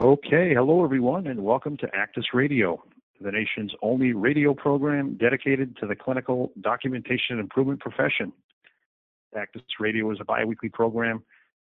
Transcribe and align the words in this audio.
Okay, 0.00 0.54
hello 0.54 0.82
everyone, 0.82 1.26
and 1.26 1.44
welcome 1.44 1.76
to 1.76 1.86
ACDIS 1.88 2.32
Radio, 2.32 2.82
the 3.20 3.30
nation's 3.30 3.74
only 3.82 4.14
radio 4.14 4.54
program 4.54 5.18
dedicated 5.18 5.76
to 5.76 5.86
the 5.86 5.94
clinical 5.94 6.52
documentation 6.62 7.38
improvement 7.38 7.80
profession. 7.80 8.32
ACDIS 9.36 9.60
Radio 9.78 10.10
is 10.10 10.16
a 10.18 10.24
biweekly 10.24 10.70
program 10.70 11.22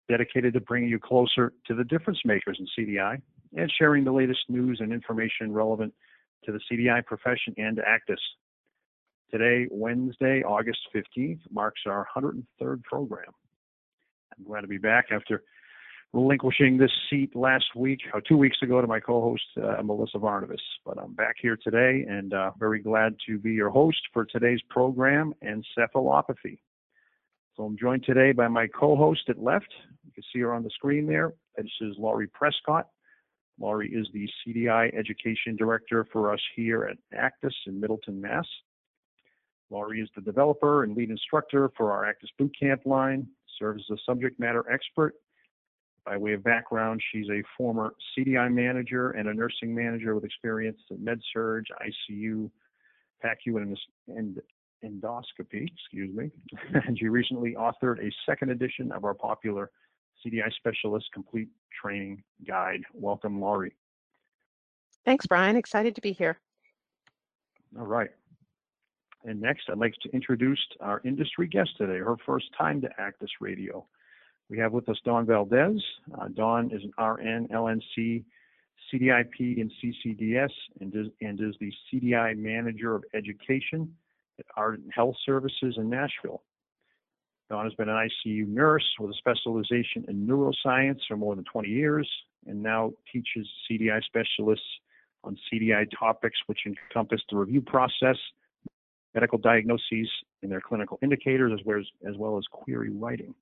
dedicated 0.09 0.55
to 0.55 0.61
bringing 0.61 0.89
you 0.89 0.97
closer 0.97 1.53
to 1.67 1.75
the 1.75 1.83
difference 1.83 2.17
makers 2.25 2.59
in 2.59 2.65
CDI 2.75 3.21
and 3.55 3.71
sharing 3.77 4.03
the 4.03 4.11
latest 4.11 4.39
news 4.49 4.79
and 4.81 4.91
information 4.91 5.53
relevant 5.53 5.93
to 6.43 6.51
the 6.51 6.59
CDI 6.71 7.05
profession 7.05 7.53
and 7.57 7.75
to 7.75 7.83
ACDIS. 7.83 8.17
Today, 9.29 9.67
Wednesday, 9.69 10.41
August 10.41 10.79
15th, 10.95 11.41
marks 11.51 11.81
our 11.85 12.07
103rd 12.17 12.81
program. 12.81 13.29
I'm 14.35 14.43
glad 14.43 14.61
to 14.61 14.67
be 14.67 14.79
back 14.79 15.09
after 15.11 15.43
relinquishing 16.13 16.77
this 16.77 16.91
seat 17.09 17.35
last 17.35 17.65
week 17.75 17.99
or 18.13 18.21
two 18.21 18.37
weeks 18.37 18.57
ago 18.61 18.79
to 18.79 18.87
my 18.87 18.99
co-host 18.99 19.43
uh, 19.57 19.81
Melissa 19.81 20.19
Varnavas. 20.19 20.61
But 20.85 20.99
I'm 20.99 21.13
back 21.13 21.35
here 21.41 21.57
today 21.61 22.05
and 22.07 22.33
uh, 22.33 22.51
very 22.59 22.81
glad 22.81 23.15
to 23.27 23.39
be 23.39 23.51
your 23.51 23.71
host 23.71 23.97
for 24.13 24.23
today's 24.23 24.61
program, 24.69 25.33
Encephalopathy. 25.43 26.59
So 27.55 27.63
I'm 27.63 27.77
joined 27.77 28.03
today 28.03 28.31
by 28.31 28.47
my 28.47 28.67
co-host 28.67 29.23
at 29.27 29.41
left. 29.41 29.73
You 30.05 30.11
can 30.11 30.23
see 30.31 30.39
her 30.41 30.53
on 30.53 30.63
the 30.63 30.69
screen 30.69 31.07
there. 31.07 31.33
This 31.57 31.65
is 31.81 31.95
Laurie 31.97 32.27
Prescott. 32.27 32.87
Laurie 33.59 33.91
is 33.91 34.07
the 34.13 34.27
CDI 34.45 34.95
Education 34.95 35.55
Director 35.55 36.05
for 36.11 36.31
us 36.31 36.39
here 36.55 36.83
at 36.85 36.97
ACDIS 37.17 37.53
in 37.65 37.79
Middleton, 37.79 38.21
Mass. 38.21 38.45
Laurie 39.69 40.01
is 40.01 40.09
the 40.15 40.21
developer 40.21 40.83
and 40.83 40.95
lead 40.95 41.09
instructor 41.09 41.71
for 41.75 41.91
our 41.91 42.05
ACDIS 42.05 42.29
Bootcamp 42.39 42.85
line, 42.85 43.27
serves 43.59 43.83
as 43.91 43.97
a 43.97 44.11
subject 44.11 44.39
matter 44.39 44.65
expert 44.71 45.15
by 46.05 46.17
way 46.17 46.33
of 46.33 46.43
background, 46.43 47.01
she's 47.11 47.29
a 47.29 47.43
former 47.57 47.93
CDI 48.17 48.51
manager 48.53 49.11
and 49.11 49.29
a 49.29 49.33
nursing 49.33 49.73
manager 49.73 50.15
with 50.15 50.23
experience 50.23 50.79
in 50.89 51.03
med 51.03 51.21
surg, 51.33 51.65
ICU, 51.81 52.49
PACU, 53.23 53.57
and, 53.57 53.77
and 54.07 54.41
endoscopy, 54.83 55.67
excuse 55.71 56.13
me. 56.15 56.29
and 56.87 56.97
she 56.97 57.07
recently 57.07 57.55
authored 57.55 58.05
a 58.05 58.11
second 58.25 58.49
edition 58.49 58.91
of 58.91 59.05
our 59.05 59.13
popular 59.13 59.71
CDI 60.25 60.51
Specialist 60.53 61.05
Complete 61.13 61.49
Training 61.81 62.23
Guide. 62.47 62.83
Welcome, 62.93 63.39
Laurie. 63.39 63.75
Thanks, 65.05 65.25
Brian. 65.25 65.55
Excited 65.55 65.95
to 65.95 66.01
be 66.01 66.11
here. 66.11 66.39
All 67.77 67.85
right. 67.85 68.09
And 69.25 69.41
next, 69.41 69.69
I'd 69.69 69.77
like 69.77 69.93
to 70.03 70.09
introduce 70.09 70.59
our 70.81 71.01
industry 71.05 71.47
guest 71.47 71.71
today, 71.77 71.97
her 71.99 72.15
first 72.25 72.45
time 72.57 72.81
to 72.81 72.89
ACDIS 72.99 73.29
Radio. 73.39 73.85
We 74.49 74.57
have 74.59 74.73
with 74.73 74.87
us 74.89 74.97
Dawn 75.05 75.25
Valdez. 75.25 75.81
Uh, 76.19 76.27
Dawn 76.29 76.71
is 76.71 76.83
an 76.83 76.93
RN, 77.03 77.47
LNC, 77.47 78.23
CDIP, 78.91 79.61
and 79.61 79.71
CCDS, 79.81 80.51
and 80.79 80.95
is, 80.95 81.07
and 81.21 81.39
is 81.39 81.55
the 81.59 81.71
CDI 81.91 82.37
Manager 82.37 82.95
of 82.95 83.03
Education 83.13 83.93
at 84.39 84.45
Ardent 84.55 84.93
Health 84.93 85.15
Services 85.25 85.75
in 85.77 85.89
Nashville. 85.89 86.43
Dawn 87.49 87.65
has 87.65 87.73
been 87.75 87.89
an 87.89 88.09
ICU 88.25 88.47
nurse 88.47 88.85
with 88.99 89.11
a 89.11 89.13
specialization 89.15 90.05
in 90.07 90.27
neuroscience 90.27 90.99
for 91.07 91.17
more 91.17 91.35
than 91.35 91.45
20 91.45 91.69
years 91.69 92.09
and 92.47 92.61
now 92.61 92.91
teaches 93.11 93.47
CDI 93.69 94.03
specialists 94.03 94.65
on 95.23 95.37
CDI 95.51 95.87
topics 95.97 96.37
which 96.47 96.59
encompass 96.65 97.21
the 97.29 97.37
review 97.37 97.61
process, 97.61 98.17
medical 99.13 99.37
diagnoses, 99.37 100.09
and 100.41 100.51
their 100.51 100.61
clinical 100.61 100.99
indicators, 101.01 101.51
as 101.57 101.65
well 101.65 101.79
as, 101.79 101.85
as, 102.09 102.17
well 102.17 102.37
as 102.37 102.43
query 102.51 102.89
writing 102.89 103.33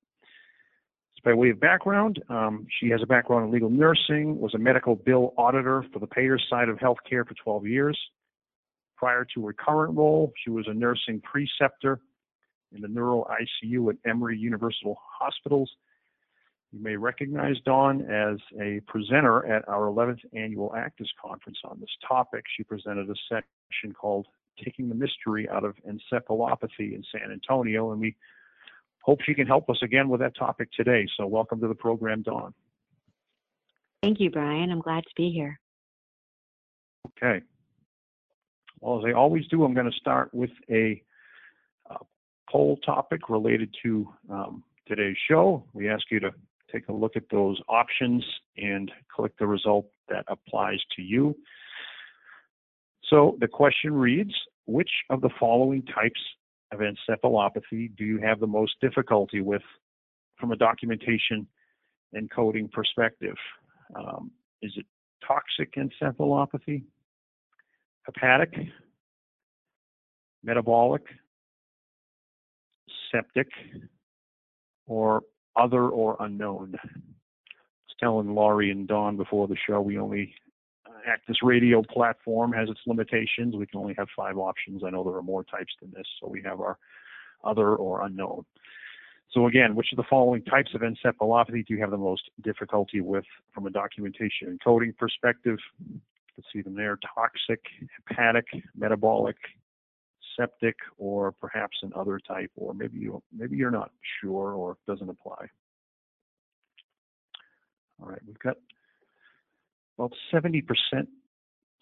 by 1.24 1.32
way 1.32 1.50
of 1.50 1.60
background, 1.60 2.22
um, 2.28 2.66
she 2.80 2.88
has 2.90 3.00
a 3.02 3.06
background 3.06 3.46
in 3.46 3.52
legal 3.52 3.70
nursing, 3.70 4.40
was 4.40 4.54
a 4.54 4.58
medical 4.58 4.96
bill 4.96 5.34
auditor 5.36 5.84
for 5.92 6.00
the 6.00 6.06
payer 6.06 6.38
side 6.50 6.68
of 6.68 6.78
healthcare 6.78 7.26
for 7.26 7.34
12 7.42 7.66
years. 7.66 7.98
Prior 8.96 9.26
to 9.34 9.46
her 9.46 9.52
current 9.52 9.96
role, 9.96 10.32
she 10.42 10.50
was 10.50 10.66
a 10.68 10.74
nursing 10.74 11.20
preceptor 11.20 12.00
in 12.74 12.80
the 12.80 12.88
neuro 12.88 13.24
ICU 13.24 13.90
at 13.90 13.96
Emory 14.08 14.38
University 14.38 14.92
Hospitals. 15.20 15.70
You 16.72 16.82
may 16.82 16.96
recognize 16.96 17.56
Dawn 17.64 18.00
as 18.10 18.38
a 18.60 18.80
presenter 18.86 19.46
at 19.46 19.68
our 19.68 19.82
11th 19.82 20.20
annual 20.32 20.70
ACDIS 20.70 21.08
conference 21.22 21.58
on 21.64 21.78
this 21.80 21.90
topic. 22.06 22.44
She 22.56 22.64
presented 22.64 23.10
a 23.10 23.14
section 23.28 23.92
called 23.92 24.26
Taking 24.62 24.88
the 24.88 24.94
Mystery 24.94 25.48
Out 25.50 25.64
of 25.64 25.74
Encephalopathy 25.86 26.94
in 26.94 27.04
San 27.12 27.30
Antonio, 27.30 27.92
and 27.92 28.00
we 28.00 28.16
hope 29.02 29.20
she 29.22 29.34
can 29.34 29.46
help 29.46 29.68
us 29.68 29.78
again 29.82 30.08
with 30.08 30.20
that 30.20 30.36
topic 30.36 30.68
today. 30.72 31.06
So 31.16 31.26
welcome 31.26 31.60
to 31.60 31.68
the 31.68 31.74
program, 31.74 32.22
Dawn. 32.22 32.54
Thank 34.02 34.20
you, 34.20 34.30
Brian. 34.30 34.70
I'm 34.70 34.80
glad 34.80 35.04
to 35.04 35.10
be 35.16 35.30
here. 35.30 35.60
Okay. 37.08 37.44
Well, 38.80 38.98
as 38.98 39.04
I 39.06 39.12
always 39.12 39.46
do, 39.46 39.64
I'm 39.64 39.74
going 39.74 39.90
to 39.90 39.96
start 39.96 40.32
with 40.34 40.50
a 40.68 41.02
uh, 41.88 41.98
poll 42.50 42.78
topic 42.84 43.28
related 43.28 43.72
to 43.84 44.08
um, 44.28 44.64
today's 44.88 45.16
show. 45.28 45.64
We 45.72 45.88
ask 45.88 46.04
you 46.10 46.18
to 46.20 46.32
take 46.72 46.88
a 46.88 46.92
look 46.92 47.16
at 47.16 47.24
those 47.30 47.60
options 47.68 48.24
and 48.56 48.90
click 49.14 49.32
the 49.38 49.46
result 49.46 49.86
that 50.08 50.24
applies 50.28 50.80
to 50.96 51.02
you. 51.02 51.36
So 53.08 53.36
the 53.40 53.48
question 53.48 53.92
reads, 53.92 54.34
which 54.66 54.90
of 55.10 55.20
the 55.20 55.30
following 55.38 55.82
types 55.82 56.20
of 56.72 56.80
encephalopathy? 56.80 57.94
Do 57.96 58.04
you 58.04 58.18
have 58.18 58.40
the 58.40 58.46
most 58.46 58.74
difficulty 58.80 59.40
with 59.40 59.62
from 60.38 60.52
a 60.52 60.56
documentation 60.56 61.46
and 62.12 62.30
coding 62.30 62.68
perspective? 62.68 63.36
Um, 63.94 64.30
is 64.62 64.72
it 64.76 64.86
toxic 65.26 65.74
encephalopathy, 65.74 66.82
hepatic, 68.04 68.54
metabolic, 70.42 71.02
septic, 73.10 73.48
or 74.86 75.22
other 75.56 75.88
or 75.88 76.16
unknown? 76.20 76.74
I 76.82 76.88
was 76.88 77.96
telling 78.00 78.34
Laurie 78.34 78.70
and 78.70 78.88
Dawn 78.88 79.16
before 79.16 79.46
the 79.46 79.56
show 79.68 79.80
we 79.80 79.98
only 79.98 80.34
ACDIS 81.08 81.36
Radio 81.42 81.82
platform 81.82 82.52
has 82.52 82.68
its 82.68 82.80
limitations. 82.86 83.56
We 83.56 83.66
can 83.66 83.80
only 83.80 83.94
have 83.98 84.08
five 84.16 84.38
options. 84.38 84.82
I 84.84 84.90
know 84.90 85.04
there 85.04 85.14
are 85.14 85.22
more 85.22 85.44
types 85.44 85.72
than 85.80 85.92
this, 85.92 86.06
so 86.20 86.28
we 86.28 86.42
have 86.42 86.60
our 86.60 86.78
other 87.44 87.74
or 87.74 88.02
unknown. 88.04 88.44
So 89.32 89.46
again, 89.46 89.74
which 89.74 89.88
of 89.92 89.96
the 89.96 90.04
following 90.08 90.42
types 90.44 90.70
of 90.74 90.82
encephalopathy 90.82 91.66
do 91.66 91.74
you 91.74 91.80
have 91.80 91.90
the 91.90 91.96
most 91.96 92.30
difficulty 92.42 93.00
with 93.00 93.24
from 93.54 93.66
a 93.66 93.70
documentation 93.70 94.48
and 94.48 94.60
coding 94.62 94.92
perspective? 94.98 95.58
Let's 96.36 96.48
see 96.52 96.60
them 96.60 96.74
there, 96.74 96.98
toxic, 97.14 97.60
hepatic, 98.06 98.46
metabolic, 98.76 99.36
septic, 100.36 100.76
or 100.98 101.32
perhaps 101.32 101.78
an 101.82 101.92
other 101.96 102.18
type, 102.18 102.50
or 102.56 102.74
maybe 102.74 102.98
you 102.98 103.22
maybe 103.34 103.56
you're 103.56 103.70
not 103.70 103.90
sure 104.20 104.52
or 104.52 104.76
doesn't 104.86 105.08
apply. 105.08 105.46
All 108.00 108.08
right, 108.08 108.20
we've 108.26 108.38
got 108.38 108.56
about 109.98 110.12
70%, 110.32 110.62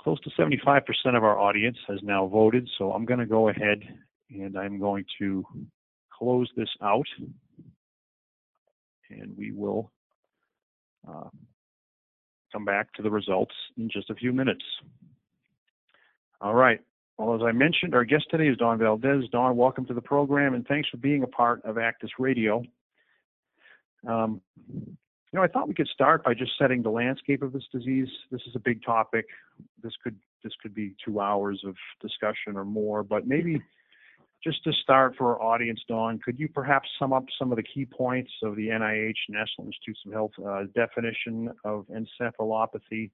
close 0.01 0.21
to 0.21 0.31
75% 0.39 0.83
of 1.17 1.25
our 1.25 1.39
audience 1.39 1.77
has 1.89 1.99
now 2.03 2.27
voted. 2.27 2.69
So 2.79 2.93
I'm 2.93 3.05
going 3.05 3.21
to 3.21 3.27
go 3.27 3.49
ahead 3.49 3.81
and 4.31 4.57
I'm 4.57 4.79
going 4.79 5.05
to 5.19 5.45
close 6.13 6.51
this 6.57 6.69
out 6.83 7.07
and 9.11 9.37
we 9.37 9.53
will 9.53 9.91
uh, 11.09 11.29
come 12.53 12.65
back 12.65 12.93
to 12.95 13.03
the 13.03 13.11
results 13.11 13.55
in 13.77 13.89
just 13.91 14.11
a 14.11 14.15
few 14.15 14.33
minutes. 14.33 14.65
All 16.41 16.55
right. 16.55 16.81
Well, 17.19 17.35
as 17.35 17.43
I 17.47 17.53
mentioned, 17.53 17.95
our 17.95 18.05
guest 18.05 18.25
today 18.31 18.49
is 18.49 18.57
Dawn 18.57 18.79
Valdez. 18.79 19.25
Dawn, 19.31 19.57
welcome 19.57 19.85
to 19.87 19.95
the 19.95 20.01
program 20.01 20.55
and 20.55 20.67
thanks 20.67 20.89
for 20.89 20.97
being 20.97 21.23
a 21.23 21.27
part 21.27 21.63
of 21.65 21.77
ACDIS 21.77 22.11
Radio. 22.19 22.63
Um, 24.09 24.41
you 25.33 25.39
know, 25.39 25.45
I 25.45 25.49
thought 25.49 25.69
we 25.69 25.75
could 25.75 25.89
start 25.89 26.25
by 26.25 26.35
just 26.35 26.53
setting 26.59 26.83
the 26.83 26.91
landscape 26.91 27.43
of 27.43 27.53
this 27.53 27.63
disease. 27.73 28.09
This 28.33 28.41
is 28.49 28.57
a 28.57 28.59
big 28.59 28.83
topic. 28.83 29.27
This 29.83 29.93
could 30.03 30.17
this 30.43 30.53
could 30.61 30.75
be 30.75 30.95
two 31.05 31.21
hours 31.21 31.63
of 31.67 31.77
discussion 32.01 32.57
or 32.57 32.65
more, 32.65 33.05
but 33.05 33.27
maybe 33.27 33.63
just 34.43 34.65
to 34.65 34.73
start 34.73 35.15
for 35.19 35.35
our 35.35 35.43
audience, 35.43 35.81
Dawn, 35.87 36.19
could 36.25 36.39
you 36.39 36.49
perhaps 36.49 36.89
sum 36.99 37.13
up 37.13 37.25
some 37.39 37.53
of 37.53 37.57
the 37.57 37.63
key 37.63 37.85
points 37.85 38.33
of 38.43 38.57
the 38.57 38.69
NIH, 38.69 39.15
National 39.29 39.67
Institutes 39.67 40.01
of 40.07 40.13
Health, 40.13 40.31
uh, 40.45 40.63
definition 40.75 41.51
of 41.65 41.85
encephalopathy, 41.89 43.11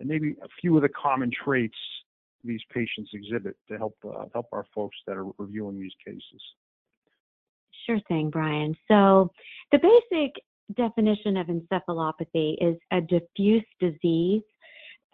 and 0.00 0.08
maybe 0.08 0.34
a 0.42 0.48
few 0.60 0.74
of 0.74 0.82
the 0.82 0.88
common 0.88 1.30
traits 1.30 1.76
these 2.42 2.62
patients 2.72 3.10
exhibit 3.12 3.56
to 3.68 3.78
help 3.78 3.96
uh, 4.04 4.24
help 4.32 4.46
our 4.52 4.66
folks 4.74 4.96
that 5.06 5.16
are 5.16 5.26
reviewing 5.38 5.78
these 5.78 5.94
cases? 6.04 6.42
Sure 7.86 8.00
thing, 8.08 8.30
Brian. 8.30 8.74
So 8.88 9.30
the 9.70 9.78
basic 9.78 10.42
definition 10.72 11.36
of 11.36 11.48
encephalopathy 11.48 12.56
is 12.60 12.76
a 12.92 13.00
diffuse 13.00 13.64
disease 13.80 14.42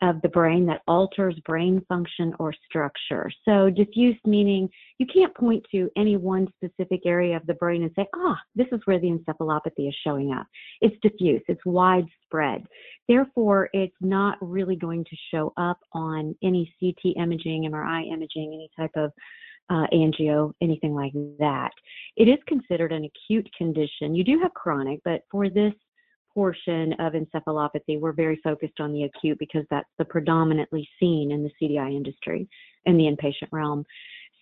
of 0.02 0.20
the 0.23 0.29
brain 0.29 0.64
that 0.67 0.81
alters 0.88 1.38
brain 1.44 1.85
function 1.88 2.32
or 2.38 2.55
structure. 2.67 3.31
So 3.44 3.69
diffuse 3.69 4.17
meaning 4.25 4.69
you 4.99 5.06
can't 5.12 5.35
point 5.35 5.64
to 5.73 5.91
any 5.97 6.17
one 6.17 6.49
specific 6.56 7.02
area 7.05 7.37
of 7.37 7.47
the 7.47 7.55
brain 7.55 7.82
and 7.82 7.93
say, 7.94 8.06
ah, 8.14 8.38
this 8.55 8.67
is 8.73 8.81
where 8.87 8.99
the 8.99 9.08
encephalopathy 9.08 9.88
is 9.88 9.97
showing 10.02 10.32
up. 10.32 10.47
It's 10.81 10.97
diffuse, 11.02 11.43
it's 11.49 11.64
widespread. 11.67 12.64
Therefore, 13.08 13.69
it's 13.73 13.97
not 14.00 14.38
really 14.41 14.76
going 14.76 15.05
to 15.05 15.17
show 15.35 15.52
up 15.58 15.79
on 15.93 16.35
any 16.43 16.73
CT 16.81 17.17
imaging, 17.17 17.70
MRI 17.70 18.11
imaging, 18.11 18.52
any 18.55 18.70
type 18.79 18.93
of 18.97 19.12
uh, 19.70 19.87
angio, 19.93 20.52
anything 20.61 20.94
like 20.94 21.12
that. 21.38 21.70
It 22.17 22.28
is 22.28 22.38
considered 22.46 22.93
an 22.93 23.05
acute 23.05 23.49
condition. 23.56 24.14
You 24.14 24.25
do 24.25 24.38
have 24.40 24.52
chronic, 24.55 25.00
but 25.05 25.22
for 25.31 25.49
this 25.49 25.72
portion 26.34 26.93
of 26.94 27.14
encephalopathy, 27.14 27.99
we're 27.99 28.12
very 28.12 28.40
focused 28.43 28.81
on 28.81 28.93
the 28.93 29.05
acute 29.05 29.38
because 29.38 29.64
that's 29.70 29.88
the 29.99 30.05
predominantly 30.05 30.88
seen 30.99 31.32
in 31.32 31.43
the 31.43 31.50
CDI 31.61 31.94
industry 31.94 32.49
in 32.87 32.96
the 32.96 33.05
inpatient 33.05 33.49
realm. 33.52 33.84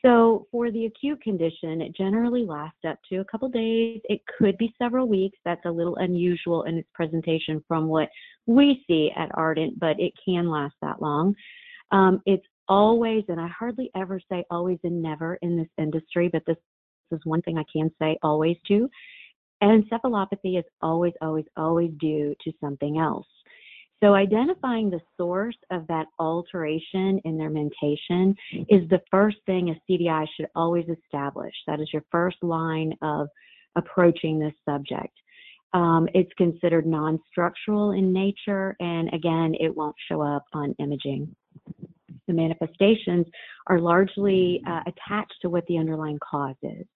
So 0.05 0.47
for 0.53 0.71
the 0.71 0.87
acute 0.87 1.21
condition, 1.23 1.83
it 1.83 1.97
generally 1.97 2.45
lasts 2.45 2.79
up 2.87 2.99
to 3.09 3.17
a 3.17 3.25
couple 3.25 3.49
days. 3.49 4.01
It 4.05 4.21
could 4.39 4.57
be 4.57 4.73
several 4.79 5.09
weeks. 5.09 5.39
That's 5.45 5.65
a 5.65 5.71
little 5.71 5.97
unusual 5.97 6.63
in 6.65 6.79
its 6.79 6.89
presentation 6.95 7.63
from 7.67 7.89
what 7.89 8.09
we 8.47 8.85
see 8.87 9.11
at 9.17 9.31
Ardent, 9.35 9.79
but 9.81 9.99
it 9.99 10.13
can 10.25 10.49
last 10.49 10.75
that 10.83 11.03
long. 11.03 11.35
Um, 11.91 12.23
it's 12.27 12.47
always, 12.69 13.25
and 13.29 13.41
I 13.41 13.49
hardly 13.49 13.91
ever 13.97 14.21
say 14.31 14.45
always 14.51 14.79
and 14.85 15.03
never 15.03 15.37
in 15.43 15.57
this 15.57 15.69
industry, 15.79 16.29
but 16.33 16.43
this, 16.47 16.57
is 17.11 17.21
one 17.25 17.41
thing 17.41 17.57
I 17.57 17.65
can 17.73 17.91
say 17.99 18.19
always 18.23 18.57
to. 18.69 18.89
And 19.63 19.83
encephalopathy 19.83 20.59
is 20.59 20.65
always, 20.83 21.15
always, 21.23 21.47
always 21.57 21.91
due 21.99 22.35
to 22.45 22.53
something 22.61 22.99
else. 22.99 23.27
So 24.01 24.15
identifying 24.15 24.91
the 24.91 25.01
source 25.17 25.57
of 25.71 25.87
that 25.89 26.07
alteration 26.19 27.21
in 27.25 27.37
their 27.37 27.51
mentation 27.51 28.37
is 28.69 28.89
the 28.89 29.01
first 29.11 29.39
thing 29.47 29.71
a 29.71 29.91
CDI 29.91 30.27
should 30.37 30.49
always 30.55 30.85
establish. 30.89 31.55
That 31.67 31.81
is 31.81 31.89
your 31.93 32.05
first 32.13 32.37
line 32.43 32.93
of 33.03 33.29
approaching 33.75 34.39
this 34.39 34.55
subject. 34.65 35.13
Um, 35.75 36.09
it's 36.15 36.33
considered 36.39 36.87
non-structural 36.87 37.93
in 37.93 38.13
nature, 38.13 38.77
and 38.81 39.13
again, 39.13 39.55
it 39.59 39.75
won't 39.75 39.97
show 40.09 40.23
up 40.23 40.45
on 40.55 40.75
imaging. 40.79 41.35
The 42.27 42.35
manifestations 42.35 43.27
are 43.69 43.81
largely 43.81 44.63
uh, 44.67 44.81
attached 44.87 45.37
to 45.43 45.49
what 45.49 45.67
the 45.67 45.79
underlying 45.79 46.19
cause 46.19 46.57
is. 46.63 46.87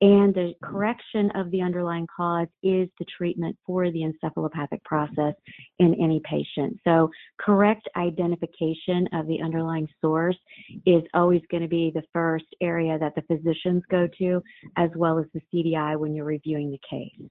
And 0.00 0.32
the 0.32 0.54
correction 0.62 1.30
of 1.34 1.50
the 1.50 1.60
underlying 1.60 2.06
cause 2.14 2.46
is 2.62 2.88
the 3.00 3.04
treatment 3.16 3.56
for 3.66 3.90
the 3.90 4.02
encephalopathic 4.02 4.84
process 4.84 5.34
in 5.80 5.94
any 5.94 6.20
patient. 6.24 6.78
So, 6.84 7.10
correct 7.40 7.88
identification 7.96 9.08
of 9.12 9.26
the 9.26 9.40
underlying 9.42 9.88
source 10.00 10.36
is 10.86 11.02
always 11.14 11.42
going 11.50 11.64
to 11.64 11.68
be 11.68 11.90
the 11.92 12.04
first 12.12 12.46
area 12.60 12.96
that 13.00 13.16
the 13.16 13.22
physicians 13.22 13.82
go 13.90 14.08
to, 14.18 14.40
as 14.76 14.90
well 14.94 15.18
as 15.18 15.26
the 15.34 15.40
CDI 15.52 15.98
when 15.98 16.14
you're 16.14 16.24
reviewing 16.24 16.70
the 16.70 16.80
case. 16.88 17.28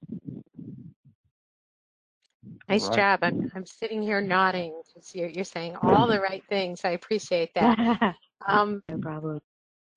Nice 2.68 2.88
right. 2.88 2.96
job. 2.96 3.20
I'm, 3.22 3.50
I'm 3.54 3.66
sitting 3.66 4.02
here 4.02 4.20
nodding 4.20 4.80
because 4.86 5.14
you're, 5.14 5.28
you're 5.28 5.44
saying 5.44 5.76
all 5.76 6.06
the 6.06 6.20
right 6.20 6.44
things. 6.48 6.82
I 6.84 6.90
appreciate 6.90 7.50
that. 7.54 7.78
Um, 8.46 8.82
no 8.88 8.98
problem. 8.98 9.40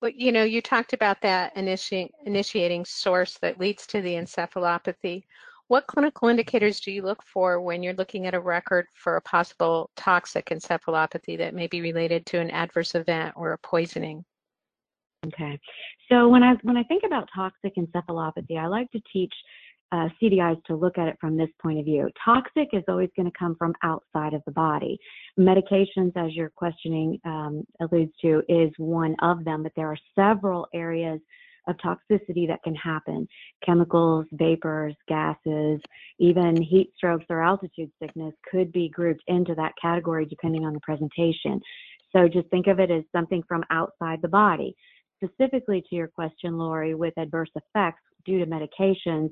But 0.00 0.16
you 0.16 0.32
know, 0.32 0.42
you 0.42 0.60
talked 0.60 0.92
about 0.92 1.20
that 1.22 1.54
initi- 1.54 2.10
initiating 2.26 2.84
source 2.84 3.38
that 3.40 3.60
leads 3.60 3.86
to 3.86 4.02
the 4.02 4.14
encephalopathy. 4.14 5.22
What 5.68 5.86
clinical 5.86 6.28
indicators 6.28 6.80
do 6.80 6.90
you 6.90 7.02
look 7.02 7.22
for 7.22 7.60
when 7.60 7.84
you're 7.84 7.94
looking 7.94 8.26
at 8.26 8.34
a 8.34 8.40
record 8.40 8.86
for 8.94 9.16
a 9.16 9.22
possible 9.22 9.90
toxic 9.96 10.46
encephalopathy 10.46 11.38
that 11.38 11.54
may 11.54 11.68
be 11.68 11.80
related 11.80 12.26
to 12.26 12.40
an 12.40 12.50
adverse 12.50 12.96
event 12.96 13.34
or 13.36 13.52
a 13.52 13.58
poisoning? 13.58 14.24
Okay. 15.26 15.58
So 16.10 16.28
when 16.28 16.42
I 16.42 16.54
when 16.62 16.76
I 16.76 16.82
think 16.82 17.04
about 17.06 17.28
toxic 17.34 17.76
encephalopathy, 17.76 18.58
I 18.58 18.66
like 18.66 18.90
to 18.90 19.00
teach 19.12 19.32
uh, 19.92 20.08
CDIs 20.20 20.62
to 20.64 20.74
look 20.74 20.98
at 20.98 21.06
it 21.06 21.16
from 21.20 21.36
this 21.36 21.50
point 21.60 21.78
of 21.78 21.84
view. 21.84 22.08
Toxic 22.24 22.68
is 22.72 22.82
always 22.88 23.10
going 23.14 23.30
to 23.30 23.38
come 23.38 23.54
from 23.56 23.74
outside 23.82 24.32
of 24.32 24.42
the 24.46 24.52
body. 24.52 24.98
Medications, 25.38 26.12
as 26.16 26.34
your 26.34 26.50
questioning 26.50 27.20
um, 27.24 27.62
alludes 27.80 28.12
to, 28.22 28.42
is 28.48 28.70
one 28.78 29.14
of 29.20 29.44
them, 29.44 29.62
but 29.62 29.72
there 29.76 29.88
are 29.88 29.98
several 30.14 30.66
areas 30.74 31.20
of 31.68 31.76
toxicity 31.76 32.48
that 32.48 32.62
can 32.64 32.74
happen 32.74 33.28
chemicals, 33.64 34.26
vapors, 34.32 34.94
gases, 35.06 35.80
even 36.18 36.60
heat 36.60 36.90
strokes 36.96 37.24
or 37.30 37.42
altitude 37.42 37.90
sickness 38.02 38.34
could 38.50 38.72
be 38.72 38.88
grouped 38.88 39.22
into 39.28 39.54
that 39.54 39.72
category 39.80 40.26
depending 40.26 40.64
on 40.64 40.72
the 40.72 40.80
presentation. 40.80 41.60
So 42.14 42.28
just 42.28 42.48
think 42.48 42.66
of 42.66 42.80
it 42.80 42.90
as 42.90 43.04
something 43.14 43.42
from 43.46 43.62
outside 43.70 44.20
the 44.22 44.28
body. 44.28 44.74
Specifically 45.22 45.84
to 45.88 45.94
your 45.94 46.08
question, 46.08 46.58
Laurie, 46.58 46.94
with 46.94 47.14
adverse 47.16 47.50
effects 47.54 48.02
due 48.24 48.38
to 48.38 48.46
medications, 48.46 49.30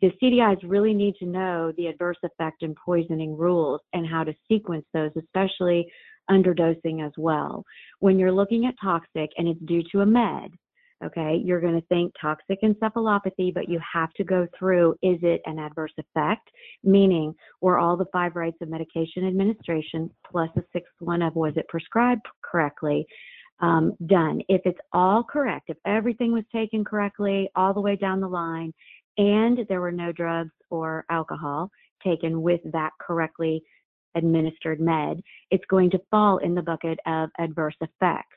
the 0.00 0.12
CDIs 0.22 0.58
really 0.62 0.94
need 0.94 1.16
to 1.16 1.26
know 1.26 1.72
the 1.76 1.86
adverse 1.86 2.18
effect 2.22 2.62
and 2.62 2.76
poisoning 2.76 3.36
rules 3.36 3.80
and 3.92 4.06
how 4.06 4.24
to 4.24 4.34
sequence 4.48 4.86
those, 4.92 5.10
especially 5.16 5.90
underdosing 6.30 7.04
as 7.04 7.12
well. 7.16 7.64
When 8.00 8.18
you're 8.18 8.32
looking 8.32 8.66
at 8.66 8.74
toxic 8.80 9.30
and 9.36 9.48
it's 9.48 9.60
due 9.64 9.82
to 9.92 10.00
a 10.00 10.06
med, 10.06 10.52
okay, 11.04 11.40
you're 11.44 11.60
going 11.60 11.80
to 11.80 11.86
think 11.86 12.12
toxic 12.20 12.60
encephalopathy, 12.62 13.54
but 13.54 13.68
you 13.68 13.80
have 13.92 14.12
to 14.14 14.24
go 14.24 14.46
through 14.58 14.92
is 15.02 15.18
it 15.22 15.40
an 15.46 15.58
adverse 15.58 15.92
effect? 15.98 16.48
Meaning, 16.82 17.34
were 17.60 17.78
all 17.78 17.96
the 17.96 18.06
five 18.12 18.36
rights 18.36 18.58
of 18.60 18.68
medication 18.68 19.26
administration 19.26 20.10
plus 20.30 20.50
the 20.54 20.64
sixth 20.72 20.92
one 21.00 21.22
of 21.22 21.34
was 21.34 21.54
it 21.56 21.68
prescribed 21.68 22.26
correctly? 22.42 23.06
Um, 23.60 23.94
done. 24.06 24.40
If 24.48 24.62
it's 24.64 24.78
all 24.92 25.24
correct, 25.24 25.64
if 25.68 25.76
everything 25.84 26.32
was 26.32 26.44
taken 26.52 26.84
correctly 26.84 27.50
all 27.56 27.74
the 27.74 27.80
way 27.80 27.96
down 27.96 28.20
the 28.20 28.28
line, 28.28 28.72
and 29.18 29.66
there 29.68 29.80
were 29.80 29.92
no 29.92 30.12
drugs 30.12 30.52
or 30.70 31.04
alcohol 31.10 31.70
taken 32.04 32.40
with 32.42 32.60
that 32.72 32.92
correctly 33.00 33.62
administered 34.14 34.80
med, 34.80 35.20
it's 35.50 35.64
going 35.68 35.90
to 35.90 36.00
fall 36.10 36.38
in 36.38 36.54
the 36.54 36.62
bucket 36.62 36.98
of 37.06 37.28
adverse 37.38 37.76
effects. 37.80 38.36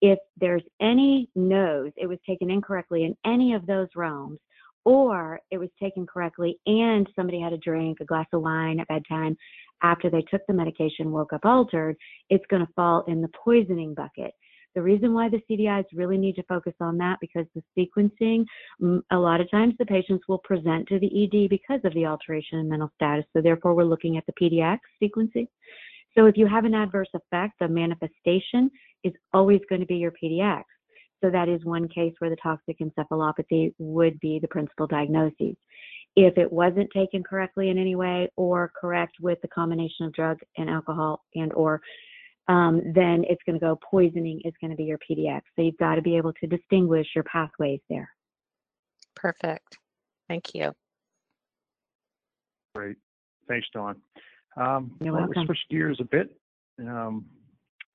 If 0.00 0.18
there's 0.40 0.62
any 0.80 1.28
no's, 1.34 1.92
it 1.96 2.06
was 2.06 2.18
taken 2.26 2.50
incorrectly 2.50 3.04
in 3.04 3.14
any 3.24 3.52
of 3.52 3.66
those 3.66 3.88
realms, 3.94 4.38
or 4.84 5.40
it 5.50 5.58
was 5.58 5.68
taken 5.80 6.06
correctly 6.06 6.58
and 6.66 7.08
somebody 7.14 7.40
had 7.40 7.52
a 7.52 7.58
drink, 7.58 7.98
a 8.00 8.04
glass 8.04 8.26
of 8.32 8.42
wine 8.42 8.80
at 8.80 8.88
bedtime 8.88 9.36
after 9.82 10.10
they 10.10 10.22
took 10.22 10.40
the 10.46 10.54
medication, 10.54 11.12
woke 11.12 11.32
up 11.32 11.44
altered, 11.44 11.96
it's 12.30 12.44
going 12.48 12.64
to 12.64 12.72
fall 12.74 13.04
in 13.06 13.20
the 13.20 13.30
poisoning 13.44 13.94
bucket. 13.94 14.32
The 14.74 14.82
reason 14.82 15.14
why 15.14 15.28
the 15.28 15.40
CDIs 15.48 15.84
really 15.94 16.18
need 16.18 16.34
to 16.36 16.42
focus 16.44 16.74
on 16.80 16.98
that 16.98 17.18
because 17.20 17.46
the 17.54 17.62
sequencing, 17.78 18.44
a 19.10 19.16
lot 19.16 19.40
of 19.40 19.50
times 19.50 19.74
the 19.78 19.86
patients 19.86 20.24
will 20.28 20.38
present 20.38 20.88
to 20.88 20.98
the 20.98 21.24
ED 21.24 21.48
because 21.48 21.80
of 21.84 21.94
the 21.94 22.06
alteration 22.06 22.58
in 22.58 22.68
mental 22.68 22.90
status. 22.96 23.24
So 23.32 23.40
therefore, 23.40 23.74
we're 23.74 23.84
looking 23.84 24.16
at 24.16 24.24
the 24.26 24.32
PDX 24.32 24.78
sequencing. 25.02 25.46
So 26.16 26.26
if 26.26 26.36
you 26.36 26.46
have 26.46 26.64
an 26.64 26.74
adverse 26.74 27.08
effect, 27.14 27.54
the 27.60 27.68
manifestation 27.68 28.70
is 29.02 29.12
always 29.32 29.60
going 29.68 29.80
to 29.80 29.86
be 29.86 29.96
your 29.96 30.12
PDX. 30.12 30.62
So 31.22 31.30
that 31.30 31.48
is 31.48 31.64
one 31.64 31.88
case 31.88 32.12
where 32.18 32.30
the 32.30 32.36
toxic 32.36 32.78
encephalopathy 32.80 33.74
would 33.78 34.18
be 34.20 34.38
the 34.38 34.48
principal 34.48 34.86
diagnosis. 34.86 35.56
If 36.16 36.36
it 36.38 36.52
wasn't 36.52 36.90
taken 36.94 37.22
correctly 37.22 37.70
in 37.70 37.78
any 37.78 37.96
way 37.96 38.28
or 38.36 38.70
correct 38.80 39.16
with 39.20 39.40
the 39.40 39.48
combination 39.48 40.06
of 40.06 40.12
drug 40.12 40.38
and 40.58 40.68
alcohol 40.70 41.24
and 41.34 41.52
or 41.54 41.80
um, 42.48 42.82
then 42.94 43.24
it's 43.28 43.42
going 43.46 43.58
to 43.58 43.64
go 43.64 43.78
poisoning 43.90 44.40
is 44.44 44.52
going 44.60 44.70
to 44.70 44.76
be 44.76 44.84
your 44.84 44.98
PDX. 44.98 45.40
So 45.56 45.62
you've 45.62 45.78
got 45.78 45.94
to 45.94 46.02
be 46.02 46.16
able 46.16 46.32
to 46.34 46.46
distinguish 46.46 47.06
your 47.14 47.24
pathways 47.24 47.80
there. 47.88 48.08
Perfect. 49.16 49.78
Thank 50.28 50.54
you. 50.54 50.72
Great. 52.74 52.96
Thanks, 53.48 53.66
Dawn. 53.72 53.96
Um, 54.56 54.96
You're 55.00 55.14
welcome. 55.14 55.32
Let's 55.36 55.46
switch 55.46 55.58
gears 55.70 55.98
a 56.00 56.04
bit. 56.04 56.36
Um, 56.80 57.26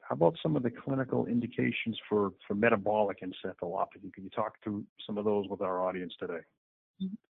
how 0.02 0.14
about 0.14 0.36
some 0.42 0.56
of 0.56 0.64
the 0.64 0.72
clinical 0.72 1.28
indications 1.28 1.98
for, 2.08 2.32
for 2.48 2.56
metabolic 2.56 3.20
encephalopathy? 3.22 4.12
Can 4.14 4.24
you 4.24 4.30
talk 4.32 4.56
through 4.64 4.84
some 5.06 5.18
of 5.18 5.26
those 5.26 5.48
with 5.48 5.62
our 5.62 5.86
audience 5.88 6.14
today? 6.20 6.40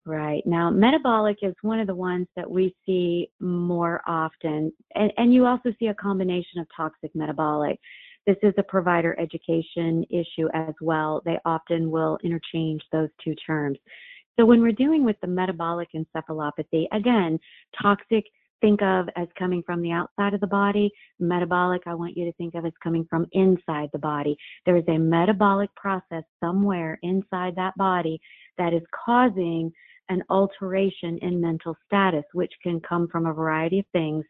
Right. 0.07 0.43
Now, 0.47 0.71
metabolic 0.71 1.39
is 1.43 1.55
one 1.61 1.79
of 1.79 1.87
the 1.87 1.95
ones 1.95 2.27
that 2.35 2.51
we 2.51 2.75
see 2.87 3.31
more 3.39 4.01
often. 4.07 4.73
And, 4.95 5.13
and 5.19 5.35
you 5.35 5.47
also 5.47 5.75
see 5.79 5.89
a 5.89 5.95
combination 5.95 6.59
of 6.59 6.67
toxic 6.75 7.15
metabolic. 7.15 7.79
This 8.27 8.37
is 8.43 8.55
a 8.59 8.63
provider 8.63 9.19
education 9.21 10.05
issue 10.11 10.49
as 10.55 10.75
well. 10.81 11.21
They 11.25 11.39
often 11.45 11.91
will 11.91 12.19
interchange 12.25 12.83
those 12.93 13.09
two 13.23 13.35
terms. 13.47 13.79
So 14.39 14.47
when 14.47 14.63
we're 14.63 14.73
dealing 14.73 15.05
with 15.05 15.17
the 15.21 15.27
metabolic 15.27 15.89
encephalopathy, 15.95 16.87
again, 16.93 17.39
toxic 17.81 18.25
think 18.61 18.83
of 18.83 19.09
as 19.17 19.29
coming 19.39 19.63
from 19.65 19.83
the 19.83 19.93
outside 19.93 20.35
of 20.35 20.41
the 20.41 20.47
body. 20.47 20.91
Metabolic, 21.19 21.83
I 21.87 21.95
want 21.95 22.17
you 22.17 22.25
to 22.27 22.33
think 22.35 22.55
of 22.55 22.65
as 22.67 22.73
coming 22.83 23.07
from 23.09 23.27
inside 23.33 23.89
the 23.93 23.99
body. 23.99 24.37
There 24.67 24.77
is 24.77 24.85
a 24.89 24.99
metabolic 24.99 25.75
process 25.77 26.25
somewhere 26.41 26.99
inside 27.03 27.57
that 27.57 27.77
body 27.77 28.21
that 28.59 28.73
is 28.73 28.83
causing 29.05 29.73
an 30.11 30.23
alteration 30.29 31.19
in 31.23 31.41
mental 31.41 31.75
status, 31.87 32.25
which 32.35 32.53
can 32.63 32.81
come 32.81 33.09
from 33.09 33.27
a 33.27 33.33
variety 33.33 33.79
of 33.79 33.87
things. 33.93 34.25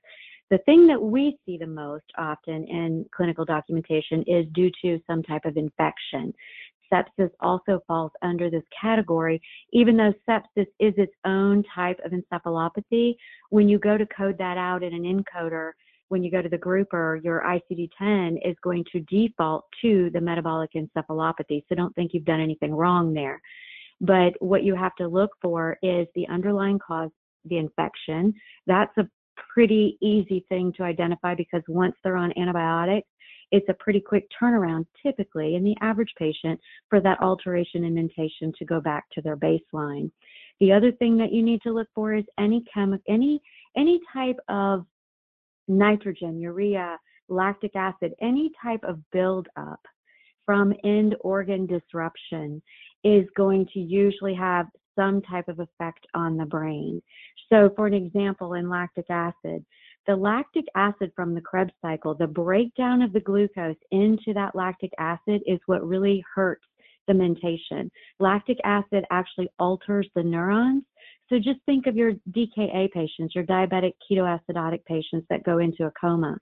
The 0.50 0.58
thing 0.58 0.86
that 0.86 1.00
we 1.00 1.38
see 1.44 1.58
the 1.58 1.66
most 1.66 2.04
often 2.18 2.64
in 2.64 3.06
clinical 3.14 3.44
documentation 3.44 4.22
is 4.26 4.46
due 4.52 4.70
to 4.82 5.00
some 5.06 5.22
type 5.22 5.44
of 5.44 5.56
infection. 5.56 6.32
Sepsis 6.92 7.30
also 7.40 7.80
falls 7.86 8.10
under 8.22 8.50
this 8.50 8.64
category, 8.78 9.40
even 9.72 9.96
though 9.96 10.12
sepsis 10.28 10.66
is 10.80 10.92
its 10.96 11.12
own 11.24 11.64
type 11.74 12.00
of 12.04 12.12
encephalopathy. 12.12 13.14
When 13.50 13.68
you 13.68 13.78
go 13.78 13.96
to 13.96 14.06
code 14.06 14.36
that 14.38 14.58
out 14.58 14.82
in 14.82 14.92
an 14.92 15.04
encoder, 15.04 15.70
when 16.08 16.24
you 16.24 16.30
go 16.32 16.42
to 16.42 16.48
the 16.48 16.58
grouper, 16.58 17.20
your 17.22 17.42
ICD-10 17.42 18.38
is 18.44 18.56
going 18.64 18.84
to 18.92 19.00
default 19.02 19.64
to 19.82 20.10
the 20.12 20.20
metabolic 20.20 20.70
encephalopathy. 20.74 21.62
So 21.68 21.76
don't 21.76 21.94
think 21.94 22.10
you've 22.12 22.24
done 22.24 22.40
anything 22.40 22.74
wrong 22.74 23.14
there. 23.14 23.40
But 24.00 24.32
what 24.40 24.64
you 24.64 24.74
have 24.74 24.94
to 24.96 25.08
look 25.08 25.30
for 25.42 25.76
is 25.82 26.06
the 26.14 26.26
underlying 26.28 26.78
cause, 26.78 27.10
the 27.44 27.58
infection. 27.58 28.34
That's 28.66 28.96
a 28.98 29.08
pretty 29.54 29.98
easy 30.00 30.44
thing 30.48 30.72
to 30.76 30.82
identify 30.82 31.34
because 31.34 31.62
once 31.68 31.94
they're 32.02 32.16
on 32.16 32.32
antibiotics, 32.38 33.08
it's 33.52 33.68
a 33.68 33.74
pretty 33.74 34.00
quick 34.00 34.26
turnaround 34.40 34.86
typically 35.02 35.56
in 35.56 35.64
the 35.64 35.74
average 35.80 36.12
patient 36.16 36.60
for 36.88 37.00
that 37.00 37.20
alteration 37.20 37.84
in 37.84 37.94
mentation 37.94 38.52
to 38.58 38.64
go 38.64 38.80
back 38.80 39.04
to 39.12 39.22
their 39.22 39.36
baseline. 39.36 40.10
The 40.60 40.72
other 40.72 40.92
thing 40.92 41.16
that 41.16 41.32
you 41.32 41.42
need 41.42 41.60
to 41.62 41.72
look 41.72 41.88
for 41.94 42.14
is 42.14 42.24
any 42.38 42.62
chemical, 42.72 43.02
any 43.08 43.40
any 43.76 44.00
type 44.12 44.36
of 44.48 44.84
nitrogen, 45.68 46.40
urea, 46.40 46.98
lactic 47.28 47.74
acid, 47.76 48.12
any 48.20 48.50
type 48.62 48.80
of 48.84 48.98
buildup 49.10 49.80
from 50.44 50.74
end 50.84 51.16
organ 51.20 51.66
disruption 51.66 52.60
is 53.04 53.26
going 53.36 53.66
to 53.72 53.80
usually 53.80 54.34
have 54.34 54.66
some 54.96 55.22
type 55.22 55.48
of 55.48 55.60
effect 55.60 56.06
on 56.14 56.36
the 56.36 56.44
brain. 56.44 57.00
So, 57.48 57.70
for 57.76 57.86
an 57.86 57.94
example, 57.94 58.54
in 58.54 58.68
lactic 58.68 59.06
acid, 59.10 59.64
the 60.06 60.16
lactic 60.16 60.64
acid 60.76 61.12
from 61.14 61.34
the 61.34 61.40
Krebs 61.40 61.72
cycle, 61.82 62.14
the 62.14 62.26
breakdown 62.26 63.02
of 63.02 63.12
the 63.12 63.20
glucose 63.20 63.76
into 63.90 64.32
that 64.34 64.54
lactic 64.54 64.90
acid 64.98 65.42
is 65.46 65.58
what 65.66 65.86
really 65.86 66.24
hurts 66.34 66.66
the 67.06 67.14
mentation. 67.14 67.90
Lactic 68.18 68.58
acid 68.64 69.04
actually 69.10 69.48
alters 69.58 70.08
the 70.14 70.22
neurons 70.22 70.84
so 71.30 71.38
just 71.38 71.60
think 71.64 71.86
of 71.86 71.96
your 71.96 72.12
DKA 72.32 72.90
patients, 72.90 73.36
your 73.36 73.44
diabetic 73.44 73.92
ketoacidotic 74.10 74.84
patients 74.84 75.26
that 75.30 75.44
go 75.44 75.58
into 75.58 75.86
a 75.86 75.92
coma. 75.92 76.36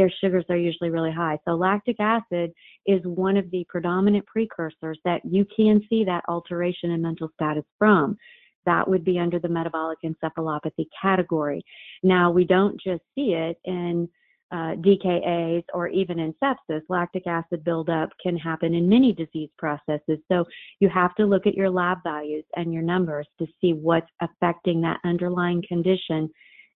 Their 0.00 0.10
sugars 0.18 0.46
are 0.48 0.56
usually 0.56 0.88
really 0.88 1.12
high. 1.12 1.38
So 1.46 1.56
lactic 1.56 1.96
acid 2.00 2.54
is 2.86 3.02
one 3.04 3.36
of 3.36 3.50
the 3.50 3.66
predominant 3.68 4.24
precursors 4.24 4.98
that 5.04 5.20
you 5.26 5.44
can 5.54 5.82
see 5.90 6.04
that 6.04 6.24
alteration 6.26 6.92
in 6.92 7.02
mental 7.02 7.28
status 7.34 7.64
from. 7.78 8.16
That 8.64 8.88
would 8.88 9.04
be 9.04 9.18
under 9.18 9.38
the 9.38 9.50
metabolic 9.50 9.98
encephalopathy 10.02 10.86
category. 11.02 11.62
Now, 12.02 12.30
we 12.30 12.44
don't 12.44 12.80
just 12.80 13.02
see 13.14 13.34
it 13.34 13.58
in 13.66 14.08
uh, 14.50 14.74
DKAs 14.76 15.64
or 15.74 15.88
even 15.88 16.18
in 16.18 16.34
sepsis, 16.42 16.80
lactic 16.88 17.26
acid 17.26 17.62
buildup 17.62 18.08
can 18.22 18.38
happen 18.38 18.72
in 18.72 18.88
many 18.88 19.12
disease 19.12 19.50
processes. 19.58 20.18
So 20.32 20.46
you 20.78 20.88
have 20.88 21.14
to 21.16 21.26
look 21.26 21.46
at 21.46 21.54
your 21.54 21.68
lab 21.68 21.98
values 22.02 22.44
and 22.56 22.72
your 22.72 22.82
numbers 22.82 23.28
to 23.38 23.46
see 23.60 23.74
what's 23.74 24.10
affecting 24.22 24.80
that 24.80 25.00
underlying 25.04 25.62
condition 25.68 26.30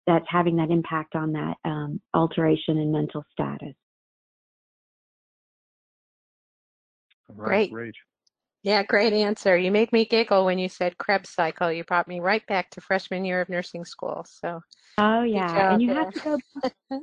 that's 0.06 0.26
having 0.28 0.56
that 0.56 0.70
impact 0.70 1.14
on 1.14 1.32
that 1.32 1.56
um, 1.64 2.00
alteration 2.12 2.78
in 2.78 2.92
mental 2.92 3.24
status. 3.32 3.74
Right, 7.28 7.70
great. 7.70 7.94
Yeah, 8.62 8.82
great 8.82 9.12
answer. 9.12 9.56
You 9.56 9.70
make 9.70 9.92
me 9.92 10.06
giggle 10.06 10.44
when 10.44 10.58
you 10.58 10.68
said 10.68 10.96
Krebs 10.96 11.30
cycle. 11.30 11.70
You 11.70 11.84
brought 11.84 12.08
me 12.08 12.20
right 12.20 12.46
back 12.46 12.70
to 12.70 12.80
freshman 12.80 13.24
year 13.24 13.40
of 13.40 13.48
nursing 13.48 13.84
school. 13.84 14.24
So. 14.28 14.60
Oh 14.96 15.22
yeah, 15.22 15.72
and 15.72 15.82
you 15.82 15.88
there. 15.88 15.98
have 15.98 16.12
to 16.12 16.20
go. 16.20 16.38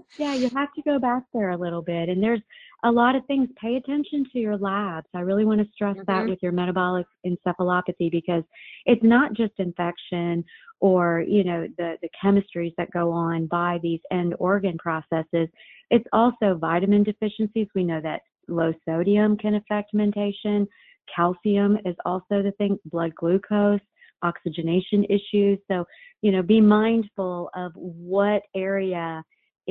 yeah, 0.18 0.34
you 0.36 0.50
have 0.56 0.74
to 0.74 0.82
go 0.84 0.98
back 0.98 1.24
there 1.34 1.50
a 1.50 1.58
little 1.58 1.82
bit. 1.82 2.10
And 2.10 2.24
there's 2.24 2.42
a 2.84 2.92
lot 2.92 3.16
of 3.16 3.26
things. 3.26 3.50
Pay 3.62 3.76
attention 3.76 4.26
to 4.32 4.40
your 4.40 4.58
labs. 4.58 5.08
I 5.14 5.20
really 5.20 5.46
want 5.46 5.62
to 5.62 5.74
stress 5.74 5.96
mm-hmm. 5.96 6.12
that 6.12 6.30
with 6.30 6.40
your 6.42 6.52
metabolic 6.52 7.06
encephalopathy 7.26 8.12
because 8.12 8.44
it's 8.86 9.04
not 9.04 9.34
just 9.34 9.54
infection 9.58 10.44
or 10.80 11.24
you 11.28 11.44
know 11.44 11.68
the 11.78 11.96
the 12.02 12.10
chemistries 12.24 12.74
that 12.78 12.92
go 12.92 13.12
on 13.12 13.46
by 13.48 13.80
these 13.84 14.00
end 14.12 14.36
organ 14.40 14.78
processes. 14.78 15.48
It's 15.90 16.08
also 16.14 16.56
vitamin 16.56 17.04
deficiencies. 17.04 17.68
We 17.76 17.84
know 17.84 18.02
that 18.02 18.22
low 18.48 18.74
sodium 18.86 19.38
can 19.38 19.56
affect 19.56 19.94
mentation 19.94 20.68
Calcium 21.14 21.78
is 21.86 21.96
also 22.06 22.42
the 22.42 22.54
thing, 22.58 22.78
blood 22.86 23.14
glucose, 23.16 23.80
oxygenation 24.24 25.06
issues. 25.06 25.60
So, 25.70 25.86
you 26.22 26.32
know, 26.32 26.42
be 26.42 26.62
mindful 26.62 27.50
of 27.56 27.72
what 27.76 28.44
area 28.56 29.24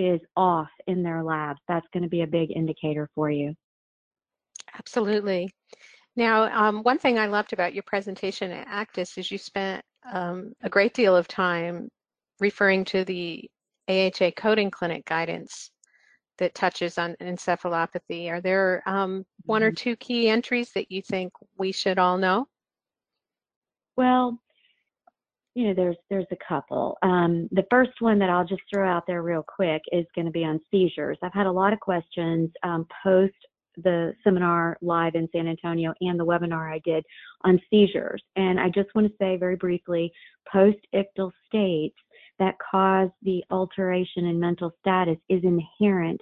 is 0.08 0.20
off 0.36 0.70
in 0.86 1.02
their 1.02 1.22
labs. 1.22 1.60
That's 1.68 1.86
going 1.92 2.02
to 2.02 2.08
be 2.08 2.22
a 2.22 2.26
big 2.26 2.50
indicator 2.54 3.08
for 3.14 3.30
you. 3.30 3.54
Absolutely. 4.78 5.52
Now, 6.16 6.44
um, 6.52 6.82
one 6.82 6.98
thing 6.98 7.18
I 7.18 7.26
loved 7.26 7.52
about 7.52 7.74
your 7.74 7.84
presentation 7.86 8.50
at 8.50 8.68
ACDIS 8.68 9.18
is 9.18 9.30
you 9.30 9.38
spent 9.38 9.84
um, 10.10 10.52
a 10.62 10.68
great 10.68 10.94
deal 10.94 11.16
of 11.16 11.28
time 11.28 11.88
referring 12.40 12.84
to 12.86 13.04
the 13.04 13.48
AHA 13.88 14.32
coding 14.36 14.70
clinic 14.70 15.04
guidance 15.04 15.70
that 16.38 16.54
touches 16.54 16.98
on 16.98 17.16
encephalopathy. 17.20 18.30
Are 18.30 18.40
there 18.40 18.82
um, 18.86 19.24
one 19.44 19.62
or 19.62 19.70
mm-hmm. 19.70 19.74
two 19.74 19.96
key 19.96 20.28
entries 20.28 20.72
that 20.74 20.90
you 20.90 21.02
think 21.02 21.32
we 21.58 21.70
should 21.70 21.98
all 21.98 22.16
know? 22.16 22.46
Well, 23.96 24.40
you 25.60 25.68
know, 25.68 25.74
there's 25.74 25.96
there's 26.08 26.26
a 26.32 26.36
couple. 26.48 26.96
Um, 27.02 27.46
the 27.52 27.66
first 27.70 28.00
one 28.00 28.18
that 28.18 28.30
I'll 28.30 28.46
just 28.46 28.62
throw 28.72 28.88
out 28.88 29.06
there 29.06 29.22
real 29.22 29.44
quick 29.46 29.82
is 29.92 30.06
going 30.14 30.24
to 30.24 30.30
be 30.30 30.42
on 30.42 30.58
seizures. 30.70 31.18
I've 31.22 31.34
had 31.34 31.46
a 31.46 31.52
lot 31.52 31.74
of 31.74 31.80
questions 31.80 32.48
um, 32.62 32.86
post 33.04 33.34
the 33.76 34.14
seminar 34.24 34.78
live 34.80 35.14
in 35.14 35.28
San 35.32 35.46
Antonio 35.46 35.92
and 36.00 36.18
the 36.18 36.24
webinar 36.24 36.72
I 36.72 36.80
did 36.82 37.04
on 37.44 37.60
seizures. 37.68 38.22
And 38.36 38.58
I 38.58 38.70
just 38.70 38.88
want 38.94 39.06
to 39.06 39.14
say 39.20 39.36
very 39.36 39.56
briefly, 39.56 40.10
post-ictal 40.50 41.30
states 41.46 41.96
that 42.38 42.56
cause 42.70 43.10
the 43.22 43.44
alteration 43.50 44.26
in 44.26 44.40
mental 44.40 44.72
status 44.80 45.18
is 45.28 45.42
inherent 45.44 46.20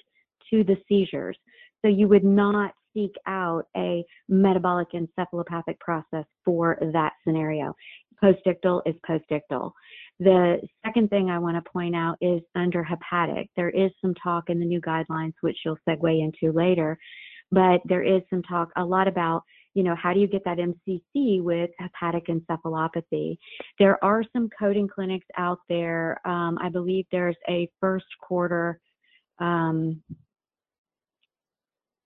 to 0.51 0.65
the 0.65 0.77
seizures. 0.89 1.39
So 1.83 1.89
you 1.89 2.09
would 2.09 2.25
not 2.25 2.73
seek 2.93 3.15
out 3.27 3.67
a 3.77 4.05
metabolic 4.29 4.89
encephalopathic 4.93 5.79
process 5.79 6.25
for 6.45 6.77
that 6.93 7.13
scenario. 7.25 7.75
Postictal 8.23 8.83
is 8.87 8.95
postictal. 9.09 9.73
The 10.21 10.61
second 10.85 11.11
thing 11.11 11.31
I 11.31 11.39
want 11.39 11.63
to 11.63 11.71
point 11.71 11.95
out 11.95 12.17
is 12.21 12.41
under 12.55 12.83
hepatic. 12.83 13.49
There 13.57 13.71
is 13.71 13.91
some 14.01 14.15
talk 14.15 14.51
in 14.51 14.59
the 14.59 14.67
new 14.67 14.81
guidelines, 14.81 15.35
which 15.41 15.57
you'll 15.65 15.79
segue 15.89 16.21
into 16.21 16.53
later, 16.53 16.99
but 17.53 17.81
there 17.85 18.03
is 18.03 18.23
some 18.31 18.43
talk 18.43 18.71
a 18.77 18.85
lot 18.85 19.07
about 19.07 19.43
you 19.75 19.85
know, 19.85 19.95
how 19.95 20.13
do 20.13 20.19
you 20.19 20.27
get 20.27 20.43
that 20.45 20.59
MCC 20.59 21.41
with 21.41 21.71
hepatic 21.79 22.27
encephalopathy? 22.27 23.39
There 23.79 24.03
are 24.03 24.25
some 24.33 24.49
coding 24.59 24.89
clinics 24.89 25.27
out 25.37 25.61
there. 25.69 26.21
Um, 26.25 26.59
I 26.61 26.69
believe 26.69 27.07
there's 27.13 27.37
a 27.49 27.71
first 27.81 28.07
quarter 28.21 28.81
um, 29.39 30.03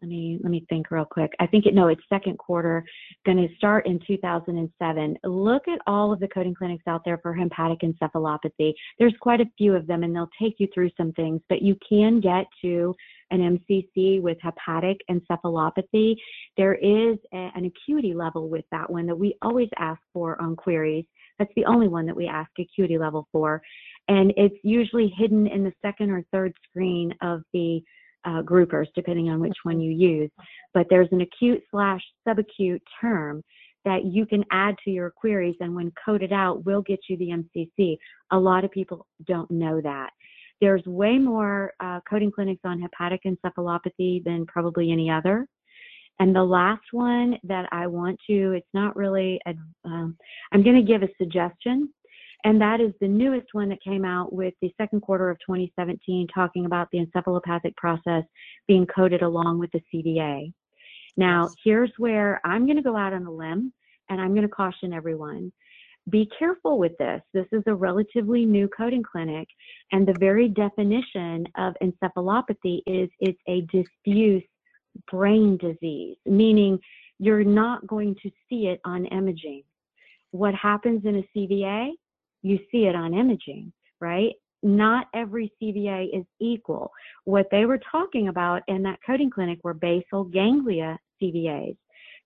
let 0.02 0.08
me 0.08 0.38
let 0.42 0.50
me 0.50 0.66
think 0.68 0.90
real 0.90 1.04
quick. 1.04 1.32
I 1.38 1.46
think 1.46 1.64
it 1.64 1.74
no, 1.74 1.86
it's 1.86 2.02
second 2.08 2.36
quarter, 2.36 2.84
going 3.24 3.38
to 3.38 3.54
start 3.56 3.86
in 3.86 4.00
2007. 4.04 5.16
Look 5.22 5.68
at 5.68 5.78
all 5.86 6.12
of 6.12 6.18
the 6.18 6.26
coding 6.26 6.54
clinics 6.54 6.82
out 6.88 7.02
there 7.04 7.18
for 7.18 7.32
hepatic 7.32 7.80
encephalopathy. 7.80 8.74
There's 8.98 9.14
quite 9.20 9.40
a 9.40 9.46
few 9.56 9.76
of 9.76 9.86
them, 9.86 10.02
and 10.02 10.14
they'll 10.14 10.28
take 10.40 10.56
you 10.58 10.66
through 10.74 10.90
some 10.96 11.12
things. 11.12 11.40
But 11.48 11.62
you 11.62 11.76
can 11.88 12.20
get 12.20 12.46
to 12.62 12.94
an 13.30 13.60
MCC 13.70 14.20
with 14.20 14.38
hepatic 14.42 14.98
encephalopathy. 15.08 16.16
There 16.56 16.74
is 16.74 17.16
a, 17.32 17.50
an 17.54 17.64
acuity 17.64 18.12
level 18.12 18.48
with 18.48 18.64
that 18.72 18.90
one 18.90 19.06
that 19.06 19.16
we 19.16 19.36
always 19.40 19.68
ask 19.78 20.00
for 20.12 20.40
on 20.42 20.56
queries. 20.56 21.04
That's 21.38 21.52
the 21.54 21.64
only 21.64 21.88
one 21.88 22.06
that 22.06 22.16
we 22.16 22.26
ask 22.26 22.50
acuity 22.58 22.98
level 22.98 23.28
for, 23.30 23.62
and 24.08 24.32
it's 24.36 24.56
usually 24.64 25.12
hidden 25.16 25.46
in 25.46 25.62
the 25.62 25.72
second 25.80 26.10
or 26.10 26.24
third 26.32 26.52
screen 26.68 27.14
of 27.22 27.42
the 27.52 27.82
uh, 28.24 28.42
groupers, 28.42 28.86
depending 28.94 29.30
on 29.30 29.40
which 29.40 29.56
one 29.62 29.80
you 29.80 29.90
use. 29.90 30.30
But 30.74 30.86
there's 30.90 31.08
an 31.12 31.20
acute 31.20 31.62
slash 31.70 32.00
subacute 32.26 32.80
term 33.00 33.42
that 33.84 34.04
you 34.04 34.26
can 34.26 34.44
add 34.50 34.76
to 34.84 34.90
your 34.90 35.10
queries, 35.10 35.56
and 35.60 35.74
when 35.74 35.92
coded 36.04 36.32
out, 36.32 36.64
will 36.64 36.82
get 36.82 37.00
you 37.08 37.16
the 37.16 37.30
MCC. 37.30 37.96
A 38.30 38.38
lot 38.38 38.64
of 38.64 38.70
people 38.70 39.06
don't 39.26 39.50
know 39.50 39.80
that. 39.80 40.10
There's 40.60 40.84
way 40.86 41.18
more 41.18 41.72
uh, 41.80 41.98
coding 42.08 42.30
clinics 42.30 42.60
on 42.64 42.80
hepatic 42.80 43.22
encephalopathy 43.26 44.22
than 44.24 44.46
probably 44.46 44.92
any 44.92 45.10
other. 45.10 45.48
And 46.20 46.36
the 46.36 46.44
last 46.44 46.84
one 46.92 47.36
that 47.42 47.68
I 47.72 47.88
want 47.88 48.16
to, 48.28 48.52
it's 48.52 48.68
not 48.72 48.94
really, 48.94 49.40
um, 49.84 50.16
I'm 50.52 50.62
going 50.62 50.76
to 50.76 50.82
give 50.82 51.02
a 51.02 51.08
suggestion 51.18 51.92
and 52.44 52.60
that 52.60 52.80
is 52.80 52.92
the 53.00 53.08
newest 53.08 53.48
one 53.52 53.68
that 53.68 53.82
came 53.82 54.04
out 54.04 54.32
with 54.32 54.54
the 54.60 54.72
second 54.76 55.00
quarter 55.00 55.30
of 55.30 55.38
2017, 55.40 56.26
talking 56.34 56.66
about 56.66 56.88
the 56.90 56.98
encephalopathic 56.98 57.76
process 57.76 58.24
being 58.66 58.86
coded 58.86 59.22
along 59.22 59.58
with 59.58 59.70
the 59.72 59.82
CVA. 59.92 60.52
Now, 61.16 61.50
here's 61.62 61.92
where 61.98 62.40
I'm 62.44 62.66
going 62.66 62.76
to 62.76 62.82
go 62.82 62.96
out 62.96 63.12
on 63.12 63.26
a 63.26 63.30
limb 63.30 63.72
and 64.08 64.20
I'm 64.20 64.30
going 64.34 64.42
to 64.42 64.48
caution 64.48 64.92
everyone. 64.92 65.52
be 66.10 66.28
careful 66.38 66.78
with 66.78 66.96
this. 66.98 67.20
This 67.32 67.46
is 67.52 67.62
a 67.66 67.74
relatively 67.74 68.44
new 68.44 68.68
coding 68.68 69.02
clinic, 69.02 69.48
and 69.92 70.06
the 70.06 70.16
very 70.18 70.48
definition 70.48 71.46
of 71.56 71.74
encephalopathy 71.82 72.82
is 72.86 73.08
it's 73.20 73.38
a 73.48 73.62
diffuse 73.72 74.42
brain 75.10 75.56
disease, 75.58 76.16
meaning 76.26 76.78
you're 77.18 77.44
not 77.44 77.86
going 77.86 78.16
to 78.22 78.30
see 78.48 78.66
it 78.66 78.80
on 78.84 79.06
imaging. 79.06 79.62
What 80.32 80.54
happens 80.54 81.04
in 81.04 81.16
a 81.16 81.38
CVA? 81.38 81.90
You 82.42 82.58
see 82.70 82.86
it 82.86 82.94
on 82.94 83.14
imaging, 83.14 83.72
right? 84.00 84.32
Not 84.62 85.06
every 85.14 85.52
CVA 85.60 86.16
is 86.16 86.24
equal. 86.40 86.90
What 87.24 87.48
they 87.50 87.66
were 87.66 87.80
talking 87.90 88.28
about 88.28 88.62
in 88.68 88.82
that 88.82 89.00
coding 89.04 89.30
clinic 89.30 89.58
were 89.64 89.74
basal 89.74 90.24
ganglia 90.24 90.98
CVAs. 91.20 91.76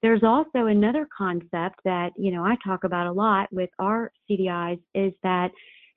There's 0.03 0.23
also 0.23 0.67
another 0.67 1.09
concept 1.17 1.81
that, 1.85 2.13
you 2.17 2.31
know, 2.31 2.45
I 2.45 2.57
talk 2.65 2.85
about 2.85 3.07
a 3.07 3.13
lot 3.13 3.49
with 3.53 3.71
our 3.79 4.13
CDIs 4.31 4.81
is 4.95 5.13
that 5.23 5.51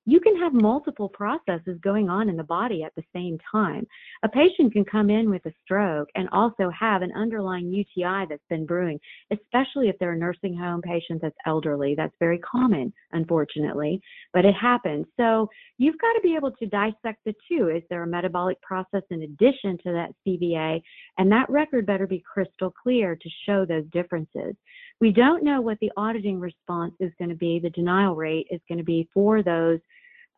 you 0.09 0.19
can 0.19 0.35
have 0.37 0.53
multiple 0.53 1.07
processes 1.09 1.77
going 1.81 2.09
on 2.09 2.29
in 2.29 2.35
the 2.35 2.43
body 2.43 2.83
at 2.83 2.93
the 2.95 3.03
same 3.13 3.37
time. 3.51 3.85
A 4.23 4.29
patient 4.29 4.73
can 4.73 4.83
come 4.83 5.09
in 5.09 5.29
with 5.29 5.45
a 5.45 5.53
stroke 5.63 6.09
and 6.15 6.27
also 6.31 6.71
have 6.77 7.03
an 7.03 7.11
underlying 7.15 7.71
UTI 7.71 8.25
that's 8.27 8.41
been 8.49 8.65
brewing, 8.65 8.99
especially 9.31 9.87
if 9.87 9.97
they're 9.99 10.13
a 10.13 10.17
nursing 10.17 10.57
home 10.57 10.81
patient 10.81 11.21
that's 11.21 11.35
elderly. 11.45 11.93
That's 11.95 12.15
very 12.19 12.39
common, 12.39 12.91
unfortunately, 13.11 14.01
but 14.33 14.45
it 14.45 14.55
happens. 14.55 15.05
So 15.15 15.47
you've 15.77 15.99
got 15.99 16.13
to 16.13 16.21
be 16.23 16.35
able 16.35 16.51
to 16.51 16.65
dissect 16.65 17.19
the 17.25 17.35
two. 17.47 17.69
Is 17.69 17.83
there 17.89 18.03
a 18.03 18.07
metabolic 18.07 18.59
process 18.61 19.03
in 19.11 19.21
addition 19.21 19.77
to 19.83 19.91
that 19.91 20.11
CVA? 20.27 20.81
And 21.19 21.31
that 21.31 21.49
record 21.49 21.85
better 21.85 22.07
be 22.07 22.23
crystal 22.31 22.71
clear 22.71 23.15
to 23.15 23.29
show 23.45 23.63
those 23.63 23.85
differences. 23.91 24.55
We 24.99 25.11
don't 25.11 25.43
know 25.43 25.61
what 25.61 25.77
the 25.79 25.91
auditing 25.95 26.39
response 26.39 26.93
is 26.99 27.11
going 27.19 27.29
to 27.29 27.35
be, 27.35 27.59
the 27.59 27.69
denial 27.69 28.15
rate 28.15 28.47
is 28.49 28.59
going 28.67 28.79
to 28.79 28.83
be 28.83 29.07
for 29.13 29.43
those 29.43 29.79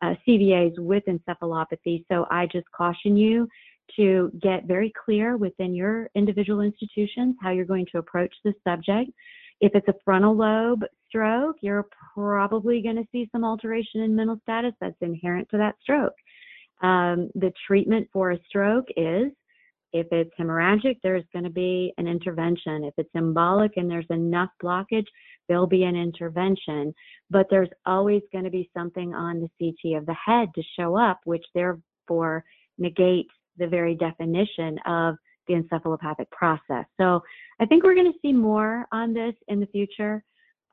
uh, 0.02 0.14
CVAs 0.26 0.78
with 0.78 1.04
encephalopathy. 1.06 2.04
So 2.10 2.26
I 2.30 2.46
just 2.46 2.70
caution 2.72 3.16
you 3.16 3.48
to 3.96 4.30
get 4.40 4.64
very 4.64 4.92
clear 5.04 5.36
within 5.36 5.74
your 5.74 6.08
individual 6.14 6.60
institutions 6.60 7.36
how 7.40 7.50
you're 7.50 7.64
going 7.64 7.86
to 7.92 7.98
approach 7.98 8.34
this 8.44 8.54
subject. 8.66 9.10
If 9.60 9.72
it's 9.74 9.88
a 9.88 9.94
frontal 10.04 10.36
lobe 10.36 10.84
stroke, 11.06 11.56
you're 11.60 11.86
probably 12.14 12.82
going 12.82 12.96
to 12.96 13.06
see 13.12 13.28
some 13.32 13.44
alteration 13.44 14.00
in 14.00 14.16
mental 14.16 14.38
status 14.42 14.72
that's 14.80 14.96
inherent 15.00 15.48
to 15.50 15.58
that 15.58 15.76
stroke. 15.80 16.14
Um, 16.82 17.30
the 17.36 17.52
treatment 17.66 18.08
for 18.12 18.32
a 18.32 18.38
stroke 18.48 18.88
is 18.96 19.30
if 19.92 20.06
it's 20.10 20.30
hemorrhagic, 20.38 20.96
there's 21.02 21.24
going 21.32 21.44
to 21.44 21.50
be 21.50 21.92
an 21.98 22.06
intervention. 22.06 22.84
If 22.84 22.94
it's 22.96 23.12
embolic 23.16 23.70
and 23.76 23.90
there's 23.90 24.06
enough 24.10 24.50
blockage, 24.62 25.06
there'll 25.48 25.66
be 25.66 25.84
an 25.84 25.96
intervention. 25.96 26.94
But 27.30 27.46
there's 27.50 27.68
always 27.86 28.22
going 28.32 28.44
to 28.44 28.50
be 28.50 28.70
something 28.76 29.14
on 29.14 29.40
the 29.40 29.48
CT 29.58 29.98
of 29.98 30.06
the 30.06 30.16
head 30.24 30.48
to 30.54 30.62
show 30.78 30.96
up, 30.96 31.20
which 31.24 31.44
therefore 31.54 32.44
negates 32.78 33.32
the 33.58 33.66
very 33.66 33.94
definition 33.94 34.78
of 34.86 35.16
the 35.46 35.54
encephalopathic 35.54 36.30
process. 36.30 36.84
So 37.00 37.20
I 37.60 37.66
think 37.66 37.84
we're 37.84 37.94
going 37.94 38.12
to 38.12 38.18
see 38.22 38.32
more 38.32 38.86
on 38.92 39.12
this 39.12 39.34
in 39.48 39.60
the 39.60 39.66
future 39.66 40.24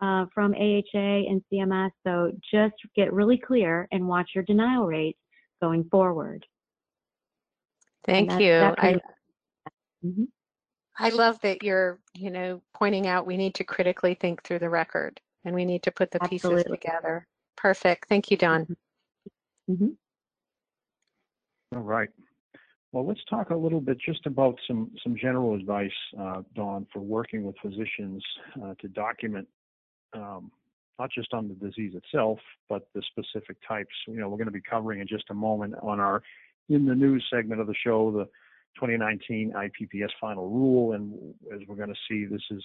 uh, 0.02 0.26
from 0.34 0.54
AHA 0.54 1.28
and 1.30 1.42
CMS. 1.52 1.92
So 2.06 2.32
just 2.54 2.76
get 2.96 3.12
really 3.12 3.38
clear 3.38 3.88
and 3.92 4.08
watch 4.08 4.32
your 4.34 4.44
denial 4.46 4.86
rates 4.86 5.20
going 5.62 5.86
forward. 5.92 6.46
Thank 8.10 8.40
you. 8.40 8.54
I, 8.54 8.96
mm-hmm. 10.06 10.24
I 10.98 11.10
love 11.10 11.40
that 11.42 11.64
you're, 11.64 12.00
you 12.16 12.32
know, 12.32 12.62
pointing 12.74 13.08
out 13.08 13.28
we 13.28 13.38
need 13.38 13.56
to 13.56 13.64
critically 13.64 14.16
think 14.16 14.44
through 14.44 14.60
the 14.60 14.70
record 14.70 15.20
and 15.46 15.56
we 15.56 15.66
need 15.66 15.84
to 15.84 15.92
put 15.92 16.12
the 16.12 16.22
Absolutely. 16.22 16.64
pieces 16.64 16.72
together. 16.72 17.28
Perfect. 17.56 18.08
Thank 18.10 18.32
you, 18.32 18.38
Dawn. 18.38 18.66
Mm-hmm. 19.70 19.74
mm-hmm. 19.74 21.78
All 21.78 21.84
right. 21.84 22.10
Well, 22.92 23.06
let's 23.06 23.24
talk 23.30 23.52
a 23.52 23.56
little 23.56 23.82
bit 23.82 24.00
just 24.04 24.26
about 24.26 24.58
some 24.68 24.90
some 25.04 25.16
general 25.16 25.54
advice, 25.54 25.92
uh, 26.20 26.42
Dawn, 26.56 26.88
for 26.92 27.00
working 27.00 27.44
with 27.44 27.56
physicians 27.62 28.24
uh, 28.64 28.74
to 28.82 28.88
document 28.88 29.48
um, 30.14 30.52
not 31.00 31.10
just 31.12 31.34
on 31.34 31.48
the 31.48 31.54
disease 31.54 31.94
itself, 31.96 32.40
but 32.68 32.88
the 32.94 33.02
specific 33.12 33.58
types. 33.68 33.94
You 34.08 34.16
know, 34.16 34.28
we're 34.28 34.38
going 34.38 34.48
to 34.48 34.52
be 34.52 34.62
covering 34.62 35.00
in 35.00 35.08
just 35.08 35.24
a 35.30 35.34
moment 35.34 35.76
on 35.82 36.00
our 36.00 36.22
in 36.70 36.86
the 36.86 36.96
news 36.96 37.26
segment 37.34 37.62
of 37.62 37.68
the 37.68 37.76
show 37.84 38.12
the 38.12 38.26
2019 38.76 39.54
IPPS 39.56 40.10
final 40.22 40.50
rule, 40.50 40.94
and 40.94 41.34
as 41.54 41.60
we're 41.68 41.76
going 41.76 41.90
to 41.90 41.96
see, 42.10 42.26
this 42.26 42.42
is 42.52 42.64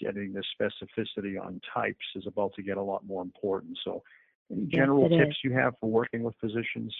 getting 0.00 0.32
the 0.32 0.42
specificity 0.60 1.40
on 1.40 1.60
types 1.72 2.04
is 2.16 2.26
about 2.26 2.52
to 2.54 2.62
get 2.62 2.76
a 2.76 2.82
lot 2.82 3.06
more 3.06 3.22
important. 3.22 3.78
So, 3.84 4.02
any 4.50 4.66
general 4.66 5.08
yes, 5.10 5.20
tips 5.20 5.30
is. 5.30 5.36
you 5.44 5.52
have 5.52 5.74
for 5.80 5.88
working 5.88 6.22
with 6.22 6.34
physicians 6.40 6.94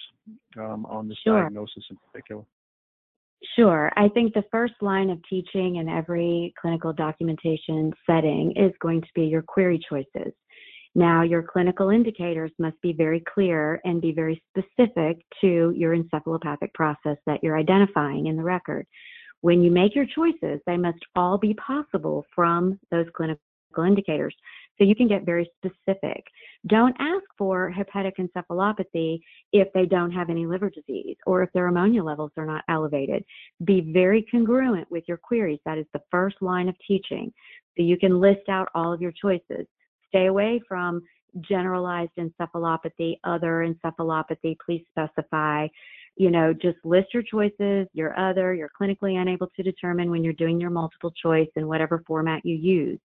um, 0.57 0.85
on 0.87 1.07
this 1.07 1.17
sure. 1.23 1.41
diagnosis 1.41 1.83
in 1.91 1.97
particular? 2.11 2.43
Sure. 3.55 3.91
I 3.95 4.09
think 4.09 4.33
the 4.33 4.43
first 4.51 4.73
line 4.81 5.09
of 5.09 5.19
teaching 5.29 5.75
in 5.75 5.87
every 5.87 6.53
clinical 6.59 6.93
documentation 6.93 7.93
setting 8.09 8.53
is 8.55 8.71
going 8.81 9.01
to 9.01 9.07
be 9.13 9.23
your 9.23 9.43
query 9.43 9.79
choices. 9.87 10.33
Now, 10.97 11.23
your 11.23 11.43
clinical 11.43 11.89
indicators 11.89 12.51
must 12.57 12.81
be 12.81 12.93
very 12.93 13.21
clear 13.33 13.81
and 13.83 14.01
be 14.01 14.13
very 14.13 14.41
specific 14.49 15.17
to 15.41 15.73
your 15.75 15.95
encephalopathic 15.95 16.73
process 16.73 17.17
that 17.25 17.43
you're 17.43 17.57
identifying 17.57 18.27
in 18.27 18.37
the 18.37 18.43
record. 18.43 18.87
When 19.41 19.61
you 19.61 19.71
make 19.71 19.93
your 19.93 20.05
choices, 20.05 20.61
they 20.65 20.77
must 20.77 20.99
all 21.15 21.37
be 21.37 21.53
possible 21.55 22.25
from 22.33 22.79
those 22.91 23.07
clinical 23.13 23.41
indicators. 23.85 24.33
So 24.77 24.85
you 24.85 24.95
can 24.95 25.09
get 25.09 25.25
very 25.25 25.51
specific. 25.57 26.23
Don't 26.67 26.95
ask 26.99 27.23
for 27.37 27.69
hepatic 27.69 28.15
encephalopathy 28.17 29.19
if 29.51 29.67
they 29.73 29.85
don't 29.85 30.11
have 30.11 30.29
any 30.29 30.45
liver 30.45 30.69
disease 30.69 31.17
or 31.25 31.43
if 31.43 31.51
their 31.53 31.67
ammonia 31.67 32.03
levels 32.03 32.31
are 32.37 32.45
not 32.45 32.63
elevated. 32.69 33.23
Be 33.65 33.81
very 33.81 34.25
congruent 34.31 34.89
with 34.89 35.03
your 35.09 35.17
queries. 35.17 35.59
That 35.65 35.77
is 35.77 35.85
the 35.93 36.01
first 36.09 36.37
line 36.41 36.69
of 36.69 36.75
teaching. 36.87 37.33
So 37.77 37.83
you 37.83 37.97
can 37.97 38.21
list 38.21 38.47
out 38.49 38.69
all 38.73 38.93
of 38.93 39.01
your 39.01 39.11
choices 39.11 39.67
stay 40.15 40.27
away 40.27 40.61
from 40.67 41.01
generalized 41.41 42.11
encephalopathy, 42.17 43.19
other 43.23 43.67
encephalopathy, 43.67 44.55
please 44.65 44.83
specify. 44.89 45.67
You 46.15 46.31
know, 46.31 46.53
just 46.53 46.77
list 46.85 47.13
your 47.13 47.23
choices, 47.23 47.87
your 47.93 48.17
other, 48.17 48.53
you're 48.53 48.71
clinically 48.79 49.21
unable 49.21 49.47
to 49.55 49.63
determine 49.63 50.09
when 50.09 50.23
you're 50.23 50.33
doing 50.33 50.61
your 50.61 50.69
multiple 50.69 51.11
choice 51.11 51.49
in 51.57 51.67
whatever 51.67 52.03
format 52.07 52.45
you 52.45 52.55
use. 52.55 52.99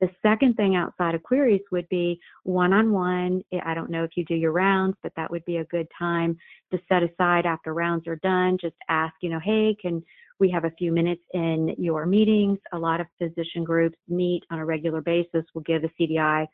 The 0.00 0.08
second 0.22 0.54
thing 0.54 0.76
outside 0.76 1.14
of 1.14 1.22
queries 1.24 1.60
would 1.72 1.88
be 1.88 2.20
one 2.44 2.72
on 2.72 2.92
one. 2.92 3.42
I 3.64 3.74
don't 3.74 3.90
know 3.90 4.04
if 4.04 4.12
you 4.16 4.24
do 4.24 4.34
your 4.34 4.52
rounds, 4.52 4.96
but 5.02 5.12
that 5.16 5.30
would 5.30 5.44
be 5.44 5.56
a 5.56 5.64
good 5.64 5.88
time 5.98 6.38
to 6.72 6.78
set 6.88 7.02
aside 7.02 7.46
after 7.46 7.74
rounds 7.74 8.06
are 8.06 8.16
done. 8.16 8.56
Just 8.60 8.76
ask, 8.88 9.14
you 9.20 9.28
know, 9.28 9.40
hey, 9.40 9.76
can 9.78 10.02
we 10.40 10.50
have 10.50 10.64
a 10.64 10.70
few 10.72 10.92
minutes 10.92 11.22
in 11.34 11.74
your 11.78 12.06
meetings. 12.06 12.58
A 12.72 12.78
lot 12.78 13.00
of 13.00 13.06
physician 13.18 13.64
groups 13.64 13.98
meet 14.08 14.44
on 14.50 14.58
a 14.58 14.64
regular 14.64 15.00
basis. 15.00 15.44
We'll 15.54 15.64
give 15.64 15.84
a 15.84 15.90
CDI 16.00 16.46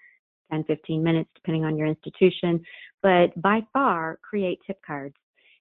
10, 0.51 0.65
15 0.65 1.03
minutes, 1.03 1.31
depending 1.35 1.65
on 1.65 1.77
your 1.77 1.87
institution. 1.87 2.61
But 3.03 3.41
by 3.41 3.61
far, 3.73 4.19
create 4.29 4.59
tip 4.67 4.79
cards. 4.87 5.15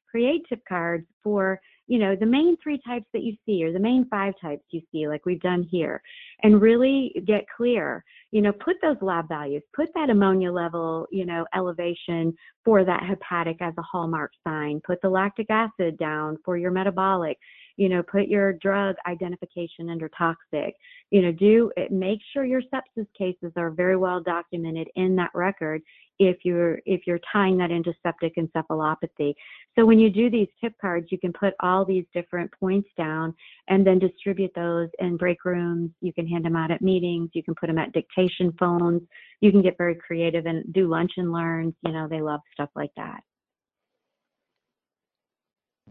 Create 0.10 0.44
tip 0.48 0.62
cards 0.70 1.08
for, 1.24 1.60
you 1.88 1.98
know, 1.98 2.16
the 2.16 2.26
main 2.26 2.56
three 2.62 2.80
types 2.86 3.08
that 3.14 3.24
you 3.24 3.36
see 3.46 3.64
or 3.64 3.74
the 3.74 3.80
main 3.80 4.08
five 4.10 4.36
types 4.40 4.64
you 4.70 4.82
see, 4.92 5.08
like 5.08 5.26
we've 5.26 5.42
done 5.42 5.68
here, 5.72 6.02
and 6.44 6.62
really 6.62 7.12
get 7.26 7.46
clear. 7.58 8.04
You 8.32 8.42
know, 8.42 8.54
put 8.54 8.76
those 8.82 8.98
lab 9.02 9.28
values, 9.28 9.64
put 9.76 9.90
that 9.96 10.12
ammonia 10.12 10.52
level, 10.52 11.08
you 11.12 11.26
know, 11.26 11.46
elevation 11.56 12.36
for 12.64 12.86
that 12.86 13.04
hepatic 13.04 13.58
as 13.62 13.74
a 13.80 13.82
hallmark 13.82 14.32
sign, 14.44 14.82
put 14.86 15.02
the 15.02 15.10
lactic 15.10 15.48
acid 15.50 15.98
down 15.98 16.38
for 16.46 16.58
your 16.58 16.72
metabolic 16.72 17.38
you 17.78 17.90
know, 17.90 18.04
put 18.04 18.28
your 18.28 18.54
drug 18.54 18.96
identification 19.08 19.90
under 19.90 20.10
toxic, 20.10 20.76
you 21.10 21.22
know, 21.22 21.32
do 21.32 21.72
it 21.76 21.92
make 21.92 22.20
sure 22.32 22.46
your 22.46 22.62
sepsis 22.62 23.08
cases 23.18 23.52
are 23.56 23.72
very 23.72 23.96
well 23.98 24.22
documented 24.22 24.88
in 24.96 25.16
that 25.16 25.32
record 25.34 25.82
if 26.20 26.38
you're 26.44 26.80
if 26.86 27.02
you're 27.08 27.20
tying 27.32 27.58
that 27.58 27.72
into 27.72 27.94
septic 28.04 28.36
encephalopathy. 28.36 29.34
So 29.76 29.86
when 29.86 30.00
you 30.00 30.12
do 30.12 30.30
these 30.30 30.48
tip 30.62 30.74
cards, 30.80 31.08
you 31.10 31.18
can 31.18 31.34
put 31.34 31.56
all 31.62 31.84
these 31.84 32.06
different 32.14 32.52
points 32.60 32.90
down 32.96 33.34
and 33.68 33.86
then 33.86 33.98
distribute 33.98 34.52
those 34.56 34.90
in 35.00 35.18
break 35.18 35.44
rooms. 35.44 35.90
You 36.02 36.14
can 36.14 36.28
hand 36.28 36.46
them 36.46 36.56
out 36.56 36.70
at 36.70 36.82
meetings. 36.82 37.32
You 37.34 37.42
can 37.42 37.56
put 37.56 37.68
them 37.68 37.80
at 37.80 37.92
dictation 37.94 38.54
phones. 38.60 39.02
You 39.42 39.52
can 39.52 39.64
get 39.64 39.78
very 39.80 39.96
creative 39.96 40.46
and 40.46 40.72
do 40.74 40.88
lunch 40.88 41.14
and 41.18 41.32
learns. 41.32 41.74
You 41.82 41.92
know, 41.92 42.08
they 42.08 42.22
love 42.22 42.42
stuff 42.54 42.70
like 42.76 42.92
that. 42.98 43.22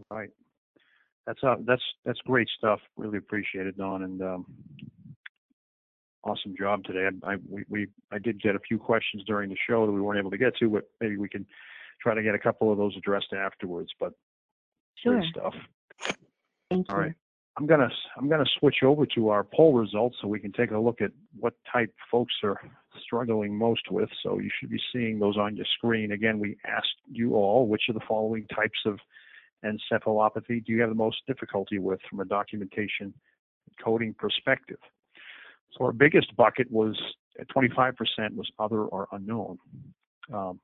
Right 0.09 0.29
that's 1.25 1.39
uh, 1.43 1.55
that's 1.65 1.81
that's 2.05 2.19
great 2.25 2.49
stuff. 2.57 2.79
Really 2.97 3.17
appreciate 3.17 3.67
it, 3.67 3.77
Dawn, 3.77 4.03
and 4.03 4.21
um, 4.21 4.45
awesome 6.23 6.55
job 6.57 6.83
today. 6.83 7.07
I, 7.23 7.33
I 7.33 7.35
we, 7.49 7.63
we 7.69 7.87
I 8.11 8.19
did 8.19 8.41
get 8.41 8.55
a 8.55 8.59
few 8.59 8.77
questions 8.77 9.23
during 9.25 9.49
the 9.49 9.57
show 9.67 9.85
that 9.85 9.91
we 9.91 10.01
weren't 10.01 10.19
able 10.19 10.31
to 10.31 10.37
get 10.37 10.55
to, 10.57 10.69
but 10.69 10.89
maybe 10.99 11.17
we 11.17 11.29
can 11.29 11.45
try 12.01 12.13
to 12.13 12.23
get 12.23 12.35
a 12.35 12.39
couple 12.39 12.71
of 12.71 12.77
those 12.77 12.95
addressed 12.97 13.33
afterwards. 13.33 13.89
But 13.99 14.13
sure. 14.95 15.19
great 15.19 15.29
stuff. 15.29 15.53
Thank 16.69 16.89
All 16.89 16.97
you. 16.97 17.01
right. 17.03 17.13
I'm 17.57 17.67
gonna 17.67 17.89
I'm 18.17 18.27
gonna 18.27 18.45
switch 18.59 18.77
over 18.83 19.05
to 19.15 19.29
our 19.29 19.43
poll 19.43 19.73
results 19.73 20.17
so 20.21 20.27
we 20.27 20.39
can 20.39 20.51
take 20.51 20.71
a 20.71 20.77
look 20.77 21.01
at 21.01 21.11
what 21.39 21.53
type 21.71 21.93
folks 22.11 22.33
are 22.43 22.59
struggling 23.05 23.55
most 23.55 23.91
with. 23.91 24.09
So 24.23 24.39
you 24.39 24.49
should 24.59 24.71
be 24.71 24.81
seeing 24.91 25.19
those 25.19 25.37
on 25.37 25.55
your 25.55 25.67
screen. 25.77 26.11
Again, 26.11 26.39
we 26.39 26.57
asked 26.65 26.95
you 27.11 27.35
all 27.35 27.67
which 27.67 27.83
of 27.89 27.95
the 27.95 28.01
following 28.07 28.47
types 28.47 28.79
of 28.85 28.97
encephalopathy 29.63 30.63
do 30.65 30.71
you 30.71 30.81
have 30.81 30.89
the 30.89 30.95
most 30.95 31.17
difficulty 31.27 31.79
with 31.79 31.99
from 32.09 32.19
a 32.19 32.25
documentation 32.25 33.13
coding 33.83 34.13
perspective. 34.13 34.77
So 35.77 35.85
our 35.85 35.91
biggest 35.91 36.35
bucket 36.35 36.69
was 36.71 36.99
25% 37.55 37.95
was 38.35 38.49
other 38.59 38.81
or 38.83 39.07
unknown. 39.11 39.57
Um, 40.31 40.59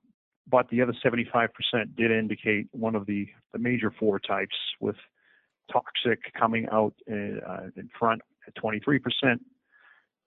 but 0.47 0.67
the 0.69 0.81
other 0.81 0.93
75% 1.03 1.49
did 1.95 2.11
indicate 2.11 2.67
one 2.71 2.95
of 2.95 3.05
the, 3.05 3.27
the 3.53 3.59
major 3.59 3.93
four 3.99 4.19
types 4.19 4.55
with 4.79 4.95
toxic 5.71 6.19
coming 6.37 6.67
out 6.71 6.93
in, 7.07 7.39
uh, 7.47 7.67
in 7.75 7.89
front 7.97 8.21
at 8.47 8.55
23%, 8.55 8.99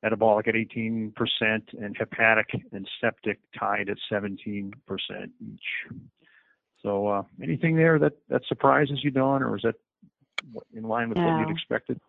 metabolic 0.02 0.48
at 0.48 0.54
18%, 0.54 1.12
and 1.40 1.96
hepatic 1.96 2.48
and 2.72 2.88
septic 3.00 3.38
tied 3.58 3.88
at 3.88 3.96
17% 4.11 4.72
each. 5.40 5.92
So 6.83 7.07
uh, 7.09 7.23
anything 7.42 7.77
there 7.77 7.99
that, 7.99 8.12
that 8.29 8.42
surprises 8.49 9.01
you, 9.03 9.11
Dawn, 9.11 9.42
or 9.42 9.57
is 9.57 9.62
that 9.62 9.75
in 10.75 10.83
line 10.83 11.09
with 11.09 11.18
what 11.18 11.40
you'd 11.40 11.51
expected? 11.51 12.01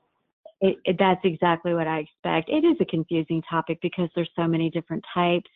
It, 0.61 0.77
it, 0.85 0.95
that's 0.97 1.21
exactly 1.23 1.73
what 1.73 1.87
I 1.87 1.99
expect. 1.99 2.49
It 2.49 2.65
is 2.65 2.77
a 2.79 2.85
confusing 2.85 3.43
topic 3.49 3.79
because 3.81 4.09
there's 4.15 4.29
so 4.35 4.47
many 4.47 4.69
different 4.69 5.03
types. 5.13 5.49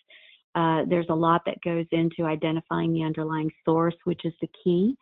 Uh, 0.53 0.83
there's 0.89 1.07
a 1.09 1.15
lot 1.15 1.41
that 1.45 1.61
goes 1.63 1.85
into 1.91 2.23
identifying 2.23 2.93
the 2.93 3.03
underlying 3.03 3.49
source, 3.63 3.95
which 4.03 4.21
is 4.25 4.33
the 4.41 4.49
key. 4.63 4.95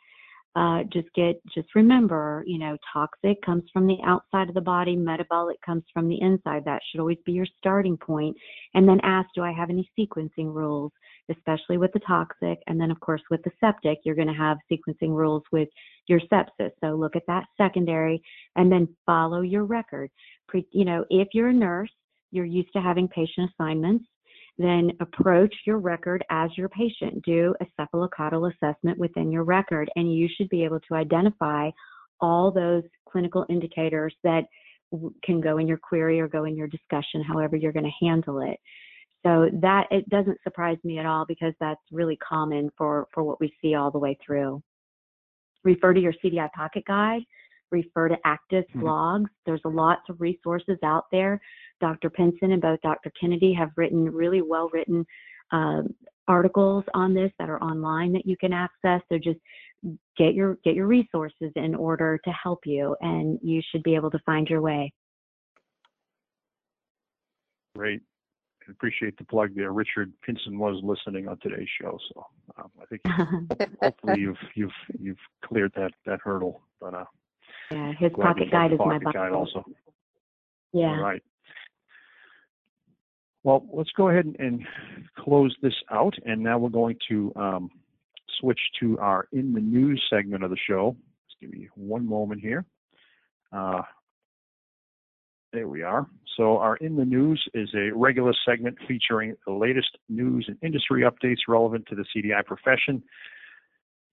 Uh, 0.56 0.84
just 0.84 1.08
get, 1.15 1.41
just 1.54 1.67
remember, 1.75 2.43
you 2.47 2.58
know, 2.58 2.78
toxic 2.93 3.41
comes 3.41 3.63
from 3.73 3.88
the 3.88 3.97
outside 4.06 4.47
of 4.47 4.56
the 4.56 4.62
body, 4.62 4.95
metabolic 4.95 5.62
comes 5.62 5.84
from 5.93 6.08
the 6.08 6.21
inside. 6.21 6.63
That 6.63 6.82
should 6.89 7.01
always 7.01 7.17
be 7.25 7.34
your 7.34 7.47
starting 7.58 7.97
point. 7.97 8.38
And 8.73 8.88
then 8.88 9.01
ask, 9.04 9.28
do 9.36 9.43
I 9.43 9.51
have 9.51 9.69
any 9.69 9.89
sequencing 9.99 10.54
rules, 10.54 10.93
especially 11.29 11.77
with 11.77 11.91
the 11.93 11.99
toxic? 11.99 12.59
And 12.67 12.79
then, 12.79 12.91
of 12.91 12.99
course, 12.99 13.21
with 13.29 13.41
the 13.43 13.51
septic, 13.59 13.99
you're 14.03 14.15
going 14.15 14.27
to 14.27 14.33
have 14.33 14.57
sequencing 14.71 15.09
rules 15.09 15.43
with 15.51 15.69
your 16.07 16.19
sepsis. 16.31 16.71
So 16.83 16.95
look 16.95 17.15
at 17.15 17.25
that 17.27 17.45
secondary 17.57 18.21
and 18.55 18.71
then 18.71 18.88
follow 19.05 19.41
your 19.41 19.65
record. 19.65 20.09
Pre, 20.47 20.65
you 20.71 20.85
know, 20.85 21.05
if 21.09 21.29
you're 21.33 21.49
a 21.49 21.53
nurse, 21.53 21.91
you're 22.31 22.45
used 22.45 22.73
to 22.73 22.81
having 22.81 23.07
patient 23.07 23.49
assignments 23.51 24.05
then 24.57 24.91
approach 25.01 25.53
your 25.65 25.79
record 25.79 26.23
as 26.29 26.49
your 26.57 26.69
patient. 26.69 27.23
Do 27.25 27.53
a 27.59 27.65
cephalocaudal 27.79 28.51
assessment 28.53 28.97
within 28.97 29.31
your 29.31 29.43
record, 29.43 29.89
and 29.95 30.13
you 30.13 30.29
should 30.35 30.49
be 30.49 30.63
able 30.63 30.79
to 30.88 30.95
identify 30.95 31.69
all 32.21 32.51
those 32.51 32.83
clinical 33.09 33.45
indicators 33.49 34.15
that 34.23 34.43
can 35.23 35.41
go 35.41 35.57
in 35.57 35.67
your 35.67 35.77
query 35.77 36.21
or 36.21 36.27
go 36.27 36.45
in 36.45 36.55
your 36.55 36.67
discussion, 36.67 37.21
however 37.21 37.55
you're 37.55 37.73
going 37.73 37.85
to 37.85 38.05
handle 38.05 38.39
it. 38.39 38.57
So 39.25 39.49
that 39.61 39.88
it 39.89 40.07
doesn't 40.09 40.38
surprise 40.43 40.77
me 40.83 40.99
at 40.99 41.05
all 41.05 41.25
because 41.27 41.53
that's 41.59 41.81
really 41.91 42.17
common 42.17 42.69
for, 42.77 43.07
for 43.13 43.23
what 43.23 43.39
we 43.39 43.51
see 43.61 43.73
all 43.73 43.89
the 43.89 43.97
way 43.97 44.17
through. 44.23 44.61
Refer 45.63 45.93
to 45.93 45.99
your 45.99 46.13
CDI 46.23 46.51
pocket 46.51 46.83
guide 46.85 47.23
refer 47.71 48.07
to 48.09 48.15
ACDIS 48.25 48.63
mm-hmm. 48.69 48.83
blogs. 48.83 49.27
There's 49.45 49.61
lots 49.63 50.01
of 50.09 50.21
resources 50.21 50.77
out 50.83 51.05
there. 51.11 51.39
Dr. 51.81 52.09
Pinson 52.09 52.51
and 52.51 52.61
both 52.61 52.79
Dr. 52.81 53.11
Kennedy 53.19 53.53
have 53.53 53.69
written 53.75 54.05
really 54.05 54.41
well 54.41 54.69
written 54.71 55.05
uh, 55.51 55.81
articles 56.27 56.83
on 56.93 57.13
this 57.13 57.31
that 57.38 57.49
are 57.49 57.61
online 57.61 58.13
that 58.13 58.25
you 58.25 58.35
can 58.38 58.53
access. 58.53 59.01
So 59.11 59.17
just 59.17 59.39
get 60.17 60.33
your 60.33 60.57
get 60.63 60.73
your 60.73 60.88
resources 60.88 61.51
in 61.55 61.75
order 61.75 62.19
to 62.23 62.31
help 62.31 62.59
you, 62.65 62.95
and 63.01 63.38
you 63.43 63.61
should 63.71 63.83
be 63.83 63.95
able 63.95 64.09
to 64.11 64.19
find 64.25 64.47
your 64.47 64.61
way. 64.61 64.91
Great. 67.75 68.01
I 68.67 68.71
appreciate 68.71 69.17
the 69.17 69.23
plug 69.23 69.56
there. 69.56 69.71
Richard 69.71 70.12
Pinson 70.25 70.58
was 70.58 70.82
listening 70.84 71.28
on 71.28 71.38
today's 71.39 71.67
show, 71.80 71.97
so 72.13 72.25
um, 72.58 72.71
I 72.82 72.86
think 72.86 73.01
hopefully 73.82 74.19
you've 74.19 74.38
you've 74.56 74.71
you've 74.99 75.17
cleared 75.43 75.71
that 75.75 75.91
that 76.06 76.19
hurdle. 76.23 76.62
But 76.80 76.93
uh, 76.93 77.06
yeah, 77.71 77.93
his 77.93 78.12
pocket 78.19 78.51
guide 78.51 78.73
is 78.73 78.80
my 78.80 78.99
pocket 78.99 79.13
guide 79.13 79.32
also. 79.32 79.63
Yeah. 80.73 80.88
All 80.88 81.01
right. 81.01 81.23
Well, 83.43 83.65
let's 83.71 83.91
go 83.95 84.10
ahead 84.10 84.36
and 84.39 84.65
close 85.19 85.56
this 85.62 85.75
out, 85.91 86.15
and 86.25 86.41
now 86.41 86.58
we're 86.58 86.69
going 86.69 86.97
to 87.10 87.32
um, 87.36 87.69
switch 88.39 88.60
to 88.80 88.97
our 88.99 89.28
in 89.32 89.54
the 89.54 89.62
news 89.62 90.04
segment 90.10 90.43
of 90.43 90.49
the 90.49 90.58
show. 90.67 90.95
Just 91.30 91.39
give 91.39 91.51
me 91.51 91.69
one 91.75 92.08
moment 92.08 92.41
here. 92.41 92.65
Uh, 93.51 93.84
there 95.55 95.67
we 95.69 95.81
are. 95.81 96.05
So 96.35 96.57
our 96.57 96.75
In 96.77 96.97
the 96.97 97.05
News 97.05 97.43
is 97.53 97.69
a 97.73 97.91
regular 97.95 98.33
segment 98.45 98.77
featuring 98.87 99.35
the 99.47 99.53
latest 99.53 99.97
news 100.09 100.45
and 100.49 100.57
industry 100.61 101.03
updates 101.03 101.47
relevant 101.47 101.85
to 101.87 101.95
the 101.95 102.03
CDI 102.13 102.45
profession. 102.45 103.01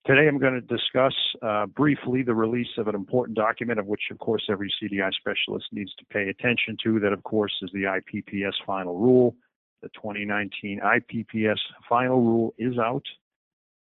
Today 0.07 0.28
I'm 0.28 0.38
going 0.38 0.55
to 0.55 0.61
discuss 0.61 1.14
uh, 1.42 1.66
briefly 1.66 2.22
the 2.22 2.35
release 2.35 2.78
of 2.78 2.87
an 2.87 2.94
important 2.94 3.37
document 3.37 3.81
of 3.81 3.87
which, 3.87 4.02
of 4.12 4.18
course, 4.20 4.44
every 4.48 4.72
CDI 4.81 5.11
specialist 5.12 5.66
needs 5.72 5.92
to 5.96 6.05
pay 6.12 6.28
attention 6.28 6.76
to. 6.85 7.00
That, 7.00 7.12
of 7.12 7.24
course, 7.24 7.52
is 7.61 7.70
the 7.72 7.85
IPPS 7.85 8.55
final 8.64 8.96
rule. 8.96 9.35
The 9.83 9.88
2019 9.88 10.81
IPPS 10.81 11.59
final 11.88 12.20
rule 12.20 12.55
is 12.57 12.78
out. 12.78 13.05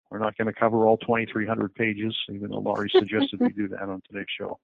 We're 0.09 0.17
not 0.17 0.35
going 0.35 0.47
to 0.47 0.59
cover 0.59 0.87
all 0.87 0.97
2,300 0.97 1.75
pages, 1.75 2.15
even 2.29 2.49
though 2.49 2.59
Laurie 2.59 2.91
suggested 2.91 3.39
we 3.39 3.49
do 3.49 3.67
that 3.67 3.83
on 3.83 4.01
today's 4.09 4.25
show. 4.35 4.59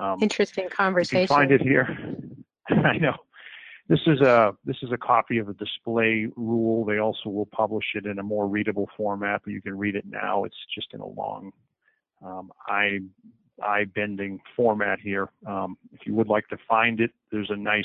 Um, 0.00 0.18
Interesting 0.20 0.68
conversation. 0.68 1.22
You 1.22 1.26
can 1.28 1.36
find 1.36 1.52
it 1.52 1.62
here. 1.62 1.96
I 2.68 2.98
know. 2.98 3.14
This 3.88 4.00
is 4.06 4.20
a 4.22 4.56
this 4.64 4.76
is 4.82 4.92
a 4.92 4.96
copy 4.96 5.38
of 5.38 5.48
a 5.48 5.54
display 5.54 6.26
rule. 6.36 6.86
They 6.86 6.98
also 6.98 7.28
will 7.28 7.46
publish 7.46 7.84
it 7.94 8.06
in 8.06 8.18
a 8.18 8.22
more 8.22 8.48
readable 8.48 8.88
format, 8.96 9.42
but 9.44 9.52
you 9.52 9.60
can 9.60 9.76
read 9.76 9.94
it 9.94 10.04
now. 10.06 10.44
It's 10.44 10.56
just 10.74 10.88
in 10.94 11.00
a 11.00 11.06
long 11.06 11.52
um, 12.24 12.50
eye 12.66 13.00
eye 13.62 13.84
bending 13.94 14.40
format 14.56 15.00
here. 15.00 15.28
Um, 15.46 15.76
if 15.92 16.06
you 16.06 16.14
would 16.14 16.28
like 16.28 16.48
to 16.48 16.56
find 16.66 16.98
it, 16.98 17.10
there's 17.30 17.50
a 17.50 17.56
nice 17.56 17.84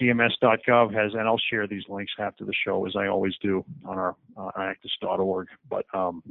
CMS.gov 0.00 0.92
has, 0.92 1.12
and 1.14 1.22
I'll 1.22 1.40
share 1.50 1.66
these 1.66 1.84
links 1.88 2.12
after 2.18 2.44
the 2.44 2.52
show 2.52 2.86
as 2.86 2.94
I 2.96 3.06
always 3.06 3.34
do 3.40 3.64
on 3.84 3.98
our 3.98 4.16
uh, 4.36 4.50
ACDIS.org. 4.58 5.48
But 5.70 5.86
um, 5.94 6.22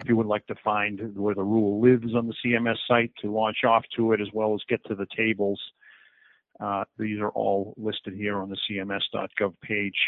if 0.00 0.08
you 0.08 0.16
would 0.16 0.26
like 0.26 0.46
to 0.46 0.54
find 0.64 1.00
where 1.16 1.34
the 1.34 1.42
rule 1.42 1.80
lives 1.80 2.14
on 2.14 2.26
the 2.28 2.34
CMS 2.44 2.76
site 2.86 3.12
to 3.22 3.32
launch 3.32 3.64
off 3.64 3.84
to 3.96 4.12
it, 4.12 4.20
as 4.20 4.28
well 4.32 4.54
as 4.54 4.60
get 4.68 4.84
to 4.86 4.94
the 4.94 5.06
tables 5.16 5.60
uh, 6.60 6.84
these 6.98 7.20
are 7.20 7.30
all 7.30 7.74
listed 7.76 8.14
here 8.14 8.36
on 8.38 8.50
the 8.50 8.56
cms.gov 8.68 9.54
page. 9.62 9.98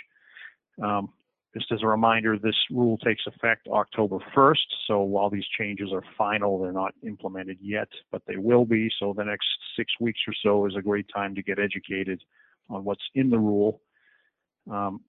Um, 0.83 1.11
just 1.55 1.71
as 1.73 1.83
a 1.83 1.87
reminder, 1.87 2.39
this 2.39 2.57
rule 2.71 2.97
takes 2.99 3.23
effect 3.27 3.67
October 3.69 4.19
1st. 4.37 4.57
So 4.87 5.01
while 5.01 5.31
these 5.31 5.47
changes 5.59 5.91
are 5.93 6.03
final, 6.17 6.61
they're 6.61 6.73
not 6.73 6.95
implemented 7.05 7.59
yet, 7.61 7.89
but 8.13 8.23
they 8.27 8.37
will 8.37 8.65
be. 8.65 8.89
So 8.99 9.13
the 9.17 9.25
next 9.25 9.47
six 9.77 9.93
weeks 10.01 10.21
or 10.29 10.35
so 10.43 10.67
is 10.67 10.77
a 10.77 10.83
great 10.83 11.07
time 11.15 11.35
to 11.35 11.43
get 11.43 11.59
educated 11.59 12.23
on 12.69 12.85
what's 12.85 13.03
in 13.15 13.31
the 13.31 13.39
rule. 13.39 13.81
Um, 14.71 15.01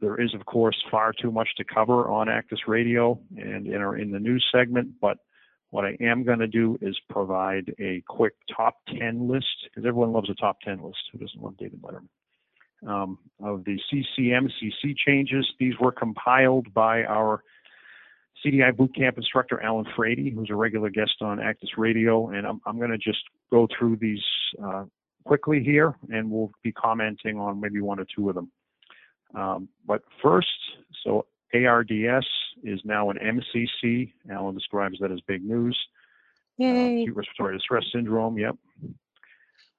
there 0.00 0.20
is, 0.20 0.34
of 0.34 0.44
course, 0.46 0.76
far 0.90 1.12
too 1.12 1.30
much 1.30 1.48
to 1.56 1.64
cover 1.64 2.08
on 2.08 2.28
ACDIS 2.28 2.66
Radio 2.66 3.18
and 3.36 3.66
in, 3.66 3.76
our, 3.76 3.96
in 3.96 4.10
the 4.10 4.18
news 4.18 4.44
segment, 4.52 4.88
but 5.00 5.18
what 5.70 5.84
I 5.84 5.96
am 6.00 6.24
going 6.24 6.38
to 6.38 6.46
do 6.46 6.78
is 6.80 6.96
provide 7.10 7.74
a 7.78 8.02
quick 8.08 8.34
top 8.54 8.76
10 8.98 9.28
list, 9.28 9.46
because 9.64 9.86
everyone 9.86 10.12
loves 10.12 10.30
a 10.30 10.34
top 10.34 10.60
10 10.60 10.82
list. 10.82 10.98
Who 11.12 11.18
doesn't 11.18 11.42
love 11.42 11.56
David 11.56 11.82
Letterman? 11.82 12.08
Um, 12.86 13.18
of 13.42 13.64
the 13.64 13.78
CCMCC 13.90 14.94
changes. 15.06 15.46
These 15.58 15.74
were 15.80 15.92
compiled 15.92 16.72
by 16.72 17.04
our 17.04 17.42
CDI 18.44 18.72
bootcamp 18.72 19.16
instructor, 19.16 19.60
Alan 19.62 19.86
Frady, 19.96 20.30
who's 20.30 20.50
a 20.50 20.54
regular 20.54 20.90
guest 20.90 21.14
on 21.20 21.38
ACDIS 21.38 21.76
Radio. 21.78 22.28
And 22.28 22.46
I'm, 22.46 22.60
I'm 22.66 22.78
going 22.78 22.90
to 22.90 22.98
just 22.98 23.22
go 23.50 23.66
through 23.76 23.96
these 23.96 24.22
uh, 24.62 24.84
quickly 25.24 25.62
here, 25.62 25.94
and 26.10 26.30
we'll 26.30 26.52
be 26.62 26.72
commenting 26.72 27.38
on 27.38 27.60
maybe 27.60 27.80
one 27.80 27.98
or 27.98 28.06
two 28.14 28.28
of 28.28 28.34
them. 28.34 28.50
Um, 29.36 29.68
but 29.86 30.02
first, 30.22 30.48
so 31.04 31.26
ARDS 31.54 32.26
is 32.64 32.80
now 32.84 33.10
an 33.10 33.18
MCC. 33.18 34.12
Alan 34.30 34.54
describes 34.54 34.98
that 35.00 35.12
as 35.12 35.20
big 35.28 35.44
news. 35.44 35.78
Uh, 36.58 36.64
Yay. 36.64 36.70
Uh, 36.70 37.02
acute 37.02 37.16
respiratory 37.16 37.56
distress 37.56 37.84
syndrome, 37.92 38.38
yep. 38.38 38.56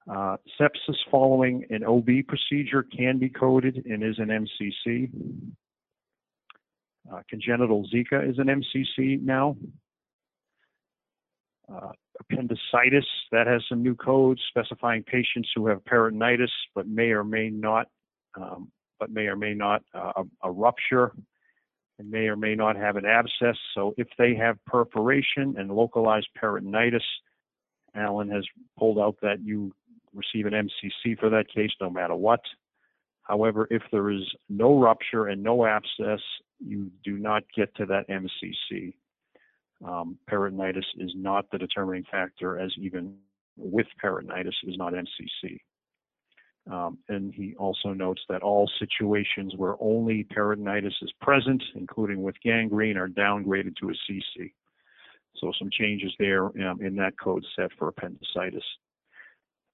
Uh, 0.08 0.36
sepsis 0.58 0.96
following 1.10 1.64
an 1.70 1.84
OB 1.84 2.08
procedure 2.28 2.82
can 2.82 3.18
be 3.18 3.28
coded 3.28 3.84
and 3.84 4.02
is 4.02 4.18
an 4.18 4.28
MCC. 4.28 5.10
Uh, 7.12 7.20
congenital 7.28 7.86
Zika 7.92 8.28
is 8.28 8.38
an 8.38 8.46
MCC 8.46 9.20
now. 9.20 9.56
Uh, 11.70 11.92
appendicitis, 12.20 13.04
that 13.32 13.46
has 13.46 13.62
some 13.68 13.82
new 13.82 13.94
codes 13.94 14.40
specifying 14.48 15.02
patients 15.02 15.50
who 15.54 15.66
have 15.66 15.84
peritonitis 15.84 16.48
but 16.74 16.88
may 16.88 17.10
or 17.10 17.24
may 17.24 17.50
not, 17.50 17.88
um, 18.40 18.70
but 18.98 19.10
may 19.10 19.26
or 19.26 19.36
may 19.36 19.54
not 19.54 19.82
uh, 19.94 20.24
a, 20.42 20.50
rupture 20.50 21.12
and 21.98 22.10
may 22.10 22.26
or 22.26 22.36
may 22.36 22.54
not 22.54 22.76
have 22.76 22.96
an 22.96 23.04
abscess. 23.04 23.56
So 23.74 23.94
if 23.96 24.08
they 24.18 24.34
have 24.34 24.62
perforation 24.64 25.56
and 25.58 25.70
localized 25.70 26.28
peritonitis, 26.40 27.02
Alan 27.94 28.30
has 28.30 28.44
pulled 28.78 28.98
out 28.98 29.16
that 29.22 29.40
you 29.42 29.72
receive 30.14 30.46
an 30.46 30.52
MCC 30.52 31.18
for 31.18 31.30
that 31.30 31.46
case 31.52 31.70
no 31.80 31.90
matter 31.90 32.14
what. 32.14 32.40
However, 33.22 33.68
if 33.70 33.82
there 33.92 34.10
is 34.10 34.22
no 34.48 34.78
rupture 34.78 35.26
and 35.28 35.42
no 35.42 35.66
abscess, 35.66 36.20
you 36.64 36.90
do 37.04 37.18
not 37.18 37.44
get 37.54 37.74
to 37.76 37.86
that 37.86 38.08
MCC. 38.08 38.94
Um, 39.86 40.18
peritonitis 40.28 40.84
is 40.96 41.12
not 41.14 41.46
the 41.52 41.58
determining 41.58 42.04
factor, 42.10 42.58
as 42.58 42.72
even 42.78 43.16
with 43.56 43.86
peritonitis 44.02 44.54
is 44.64 44.76
not 44.76 44.92
MCC. 44.92 45.60
Um, 46.70 46.98
and 47.08 47.32
he 47.32 47.54
also 47.56 47.94
notes 47.94 48.20
that 48.28 48.42
all 48.42 48.70
situations 48.78 49.54
where 49.56 49.76
only 49.80 50.24
peritonitis 50.24 50.92
is 51.02 51.12
present, 51.20 51.62
including 51.74 52.22
with 52.22 52.34
gangrene, 52.44 52.98
are 52.98 53.08
downgraded 53.08 53.76
to 53.76 53.88
a 53.88 54.12
CC. 54.12 54.52
So 55.36 55.52
some 55.58 55.70
changes 55.70 56.12
there 56.18 56.44
um, 56.46 56.80
in 56.80 56.96
that 56.96 57.14
code 57.22 57.44
set 57.56 57.70
for 57.78 57.88
appendicitis. 57.88 58.64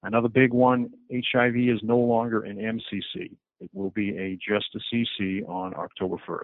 Another 0.03 0.29
big 0.29 0.53
one, 0.53 0.91
HIV 1.11 1.55
is 1.55 1.79
no 1.81 1.97
longer 1.97 2.41
an 2.43 2.57
MCC. 2.57 3.31
It 3.59 3.69
will 3.73 3.89
be 3.89 4.15
a 4.17 4.37
just 4.37 4.67
a 4.75 4.95
CC 4.95 5.47
on 5.49 5.73
October 5.75 6.17
1st. 6.27 6.41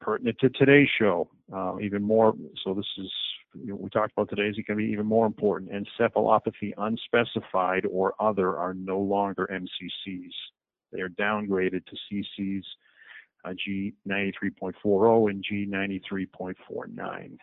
Pertinent 0.00 0.38
to 0.40 0.48
today's 0.50 0.88
show, 0.98 1.28
uh, 1.54 1.78
even 1.80 2.02
more, 2.02 2.32
so 2.64 2.72
this 2.72 2.86
is, 2.98 3.12
we 3.54 3.88
talked 3.90 4.12
about 4.12 4.28
today 4.28 4.48
is 4.48 4.56
going 4.66 4.78
to 4.78 4.84
be 4.84 4.92
even 4.92 5.06
more 5.06 5.26
important. 5.26 5.70
Encephalopathy 5.72 6.72
unspecified 6.76 7.86
or 7.90 8.14
other 8.20 8.56
are 8.56 8.74
no 8.74 8.98
longer 8.98 9.48
MCCs. 9.50 10.32
They 10.92 11.00
are 11.00 11.08
downgraded 11.08 11.82
to 11.86 11.96
CCs 12.40 12.64
uh, 13.44 13.50
G93.40 13.50 15.30
and 15.30 15.44
G93.49. 15.44 17.38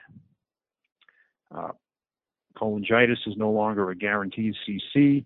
Uh, 1.55 1.71
cholangitis 2.57 3.27
is 3.27 3.37
no 3.37 3.51
longer 3.51 3.89
a 3.91 3.95
guaranteed 3.95 4.55
CC. 4.67 5.25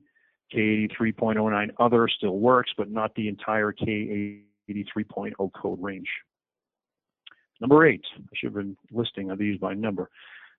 K83.09 0.54 1.70
other 1.80 2.08
still 2.08 2.40
works, 2.40 2.72
but 2.78 2.90
not 2.90 3.14
the 3.16 3.28
entire 3.28 3.72
K83.0 3.72 5.52
code 5.54 5.82
range. 5.82 6.08
Number 7.62 7.86
eight, 7.86 8.04
I 8.18 8.22
should 8.34 8.48
have 8.48 8.56
been 8.56 8.78
listing 8.92 9.36
these 9.38 9.60
by 9.60 9.74
number. 9.74 10.10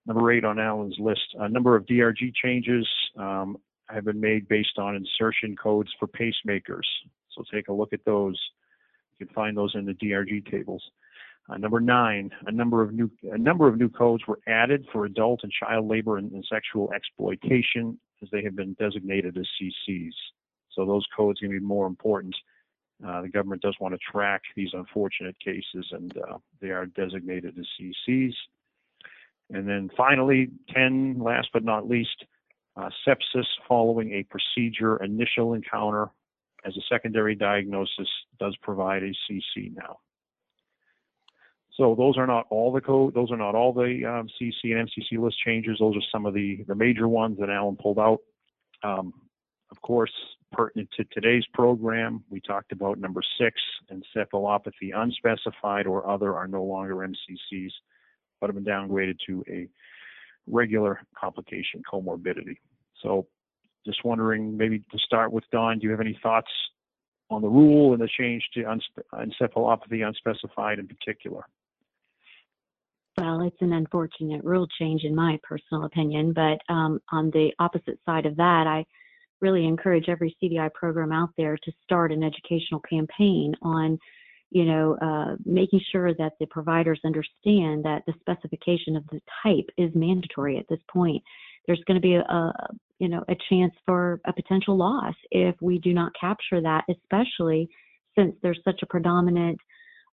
Number 0.07 0.33
eight 0.33 0.45
on 0.45 0.59
Alan's 0.59 0.97
list, 0.99 1.35
a 1.39 1.49
number 1.49 1.77
of 1.77 1.87
DRG 1.87 2.33
changes 2.35 2.89
um, 3.19 3.57
have 3.89 4.05
been 4.05 4.21
made 4.21 4.49
based 4.49 4.79
on 4.79 4.97
insertion 4.97 5.57
codes 5.57 5.91
for 5.99 6.09
pacemakers. 6.09 6.87
So 7.35 7.45
take 7.53 7.69
a 7.69 7.73
look 7.73 7.93
at 7.93 8.05
those. 8.05 8.39
You 9.19 9.27
can 9.27 9.35
find 9.35 9.57
those 9.57 9.75
in 9.75 9.85
the 9.85 9.93
DRG 9.93 10.51
tables. 10.51 10.83
Uh, 11.49 11.57
number 11.57 11.81
nine, 11.81 12.31
a 12.47 12.53
number 12.53 12.83
of 12.83 12.93
new 12.93 13.11
a 13.33 13.39
number 13.39 13.67
of 13.67 13.77
new 13.77 13.89
codes 13.89 14.23
were 14.27 14.39
added 14.47 14.87
for 14.93 15.05
adult 15.05 15.41
and 15.43 15.51
child 15.53 15.89
labor 15.89 16.17
and, 16.17 16.31
and 16.33 16.45
sexual 16.49 16.93
exploitation 16.93 17.99
as 18.23 18.29
they 18.31 18.43
have 18.43 18.55
been 18.55 18.75
designated 18.75 19.37
as 19.37 19.47
CCs. 19.61 20.13
So 20.73 20.87
those 20.87 21.05
codes 21.17 21.43
are 21.43 21.47
going 21.47 21.57
to 21.57 21.61
be 21.61 21.67
more 21.67 21.87
important. 21.87 22.37
Uh, 23.05 23.23
the 23.23 23.29
government 23.29 23.63
does 23.63 23.75
want 23.81 23.95
to 23.95 23.99
track 23.99 24.43
these 24.55 24.71
unfortunate 24.75 25.37
cases, 25.41 25.87
and 25.91 26.17
uh, 26.19 26.39
they 26.61 26.69
are 26.69 26.87
designated 26.87 27.59
as 27.59 27.67
CCs. 27.81 28.35
And 29.51 29.69
then 29.69 29.91
finally, 29.97 30.51
10, 30.75 31.21
last 31.21 31.49
but 31.53 31.65
not 31.65 31.89
least, 31.89 32.25
uh, 32.77 32.89
sepsis 33.07 33.47
following 33.69 34.13
a 34.13 34.25
procedure 34.25 35.03
initial 35.03 35.55
encounter 35.55 36.09
as 36.65 36.77
a 36.77 36.81
secondary 36.89 37.35
diagnosis 37.35 38.09
does 38.39 38.57
provide 38.63 39.03
a 39.03 39.13
CC 39.31 39.75
now. 39.75 39.99
So 41.77 41.95
those 41.97 42.19
are 42.19 42.27
not 42.27 42.47
all 42.51 42.73
the 42.73 42.81
code, 42.81 43.15
those 43.15 43.31
are 43.31 43.37
not 43.37 43.55
all 43.55 43.73
the 43.73 44.05
um, 44.05 44.29
CC 44.41 44.77
and 44.77 44.89
MCC 44.89 45.19
list 45.19 45.39
changes. 45.45 45.79
Those 45.81 45.97
are 45.97 46.07
some 46.13 46.27
of 46.27 46.35
the, 46.35 46.63
the 46.69 46.75
major 46.75 47.09
ones 47.09 47.39
that 47.41 47.49
Alan 47.49 47.77
pulled 47.77 47.99
out. 47.99 48.19
Um, 48.83 49.15
of 49.71 49.81
course, 49.83 50.13
pertinent 50.53 50.91
to 50.97 51.05
today's 51.05 51.45
program, 51.55 52.25
we 52.29 52.41
talked 52.41 52.73
about 52.73 52.99
number 52.99 53.23
six, 53.39 53.61
encephalopathy 53.91 54.91
unspecified 54.95 55.87
or 55.87 56.09
other 56.09 56.35
are 56.37 56.49
no 56.49 56.65
longer 56.65 56.97
MCCs, 56.97 57.71
but 58.41 58.49
have 58.49 58.55
been 58.55 58.65
downgraded 58.65 59.17
to 59.27 59.45
a 59.49 59.69
regular 60.47 61.01
complication 61.19 61.83
comorbidity. 61.91 62.59
So 63.03 63.27
just 63.87 64.05
wondering, 64.05 64.57
maybe 64.57 64.79
to 64.79 64.99
start 64.99 65.33
with 65.33 65.45
Dawn, 65.53 65.79
do 65.79 65.85
you 65.85 65.91
have 65.91 66.01
any 66.01 66.19
thoughts 66.23 66.51
on 67.31 67.43
the 67.43 67.49
rule 67.49 67.93
and 67.93 68.03
the 68.03 68.09
change 68.19 68.43
to 68.55 68.65
encephalopathy 69.15 70.07
unspecified 70.07 70.79
in 70.79 70.89
particular? 70.89 71.45
Well, 73.17 73.43
it's 73.43 73.61
an 73.61 73.73
unfortunate 73.73 74.43
rule 74.45 74.67
change 74.79 75.03
in 75.05 75.15
my 75.15 75.39
personal 75.43 75.85
opinion, 75.85 76.33
but 76.33 76.59
um, 76.73 77.01
on 77.13 77.31
the 77.31 77.51
opposite 77.59 77.99
side 78.07 78.27
of 78.27 78.37
that, 78.37 78.67
I 78.67 78.85
really 79.41 79.67
encourage 79.67 80.09
every 80.09 80.37
CDI 80.43 80.73
program 80.73 81.13
out 81.13 81.31
there 81.37 81.57
to 81.57 81.73
start 81.83 82.13
an 82.13 82.23
educational 82.23 82.81
campaign 82.81 83.55
on, 83.63 83.99
you 84.51 84.65
know, 84.65 84.97
uh, 85.01 85.37
making 85.45 85.81
sure 85.93 86.13
that 86.15 86.33
the 86.41 86.47
providers 86.47 87.01
understand 87.05 87.85
that 87.85 88.03
the 88.07 88.15
specification 88.21 88.97
of 88.97 89.05
the 89.11 89.21
type 89.43 89.69
is 89.79 89.91
mandatory 89.95 90.59
at 90.59 90.67
this 90.69 90.81
point. 90.91 91.23
There's 91.67 91.83
going 91.87 92.01
to 92.01 92.07
be 92.07 92.15
a, 92.15 92.21
a 92.23 92.69
you 92.99 93.09
know, 93.09 93.25
a 93.29 93.37
chance 93.49 93.73
for 93.87 94.21
a 94.27 94.33
potential 94.33 94.77
loss 94.77 95.15
if 95.31 95.55
we 95.61 95.79
do 95.79 95.93
not 95.95 96.13
capture 96.21 96.61
that, 96.61 96.85
especially 96.91 97.69
since 98.19 98.35
there's 98.43 98.61
such 98.65 98.81
a 98.83 98.87
predominant 98.87 99.59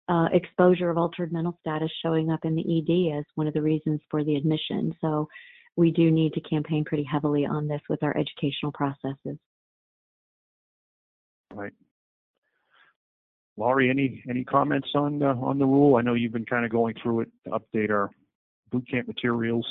uh, 0.10 0.28
exposure 0.32 0.90
of 0.90 0.98
altered 0.98 1.34
mental 1.34 1.58
status 1.60 1.92
showing 2.02 2.30
up 2.30 2.40
in 2.44 2.56
the 2.56 2.62
ED 2.62 3.18
as 3.18 3.26
one 3.36 3.48
of 3.48 3.54
the 3.54 3.62
reasons 3.62 4.00
for 4.10 4.24
the 4.24 4.36
admission. 4.36 4.96
So 5.02 5.28
we 5.76 5.92
do 5.92 6.12
need 6.12 6.34
to 6.34 6.42
campaign 6.42 6.86
pretty 6.86 7.04
heavily 7.04 7.46
on 7.46 7.68
this 7.68 7.82
with 7.90 8.04
our 8.04 8.16
educational 8.16 8.72
processes. 8.72 9.38
Right. 11.54 11.74
Laurie, 13.58 13.90
any 13.90 14.24
any 14.30 14.44
comments 14.44 14.90
on 14.94 15.22
uh, 15.22 15.34
on 15.36 15.58
the 15.58 15.66
rule? 15.66 15.96
I 15.96 16.02
know 16.02 16.14
you've 16.14 16.34
been 16.34 16.46
kind 16.46 16.64
of 16.64 16.72
going 16.72 16.96
through 17.02 17.22
it 17.22 17.30
to 17.46 17.52
update 17.52 17.90
our 17.90 18.12
boot 18.72 18.88
camp 18.90 19.08
materials. 19.08 19.66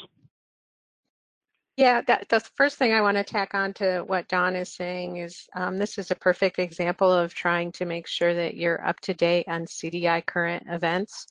Yeah, 1.77 2.01
that, 2.07 2.31
the 2.31 2.41
first 2.57 2.79
thing 2.79 2.95
I 2.95 3.03
want 3.03 3.19
to 3.19 3.25
tack 3.25 3.53
on 3.53 3.75
to 3.75 4.01
what 4.07 4.29
Dawn 4.29 4.57
is 4.57 4.73
saying 4.73 5.19
is 5.19 5.47
um, 5.55 5.79
this 5.79 5.99
is 5.99 6.11
a 6.11 6.15
perfect 6.15 6.59
example 6.59 7.13
of 7.13 7.35
trying 7.35 7.71
to 7.73 7.85
make 7.85 8.07
sure 8.07 8.33
that 8.33 8.57
you're 8.57 8.85
up 8.87 8.99
to 9.01 9.15
date 9.15 9.45
on 9.47 9.67
CDI 9.67 10.25
current 10.25 10.65
events 10.71 11.27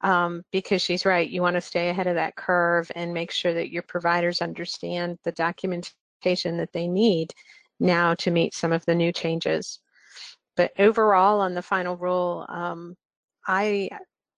um, 0.00 0.42
because 0.50 0.80
she's 0.80 1.04
right. 1.04 1.28
You 1.28 1.42
want 1.42 1.56
to 1.56 1.60
stay 1.60 1.90
ahead 1.90 2.06
of 2.06 2.14
that 2.14 2.36
curve 2.36 2.90
and 2.94 3.12
make 3.12 3.30
sure 3.30 3.52
that 3.52 3.70
your 3.70 3.82
providers 3.82 4.40
understand 4.40 5.18
the 5.24 5.32
documentation 5.32 6.56
that 6.56 6.72
they 6.72 6.88
need 6.88 7.34
now 7.78 8.14
to 8.14 8.30
meet 8.30 8.54
some 8.54 8.72
of 8.72 8.84
the 8.86 8.94
new 8.94 9.12
changes. 9.12 9.78
But 10.56 10.72
overall, 10.78 11.40
on 11.40 11.54
the 11.54 11.62
final 11.62 11.96
rule, 11.96 12.46
um, 12.48 12.94
I 13.46 13.88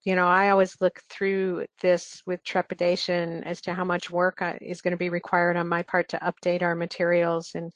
you 0.05 0.15
know, 0.15 0.27
I 0.27 0.51
always 0.51 0.77
look 0.83 1.01
through 1.09 1.65
this 1.81 2.23
with 2.27 2.45
trepidation 2.45 3.43
as 3.45 3.63
to 3.63 3.73
how 3.73 3.85
much 3.85 4.11
work 4.11 4.43
is 4.61 4.83
going 4.83 4.93
to 4.93 4.99
be 4.99 5.09
required 5.09 5.57
on 5.57 5.67
my 5.67 5.83
part 5.83 6.11
to 6.11 6.19
update 6.19 6.63
our 6.63 6.75
materials 6.75 7.53
and 7.55 7.73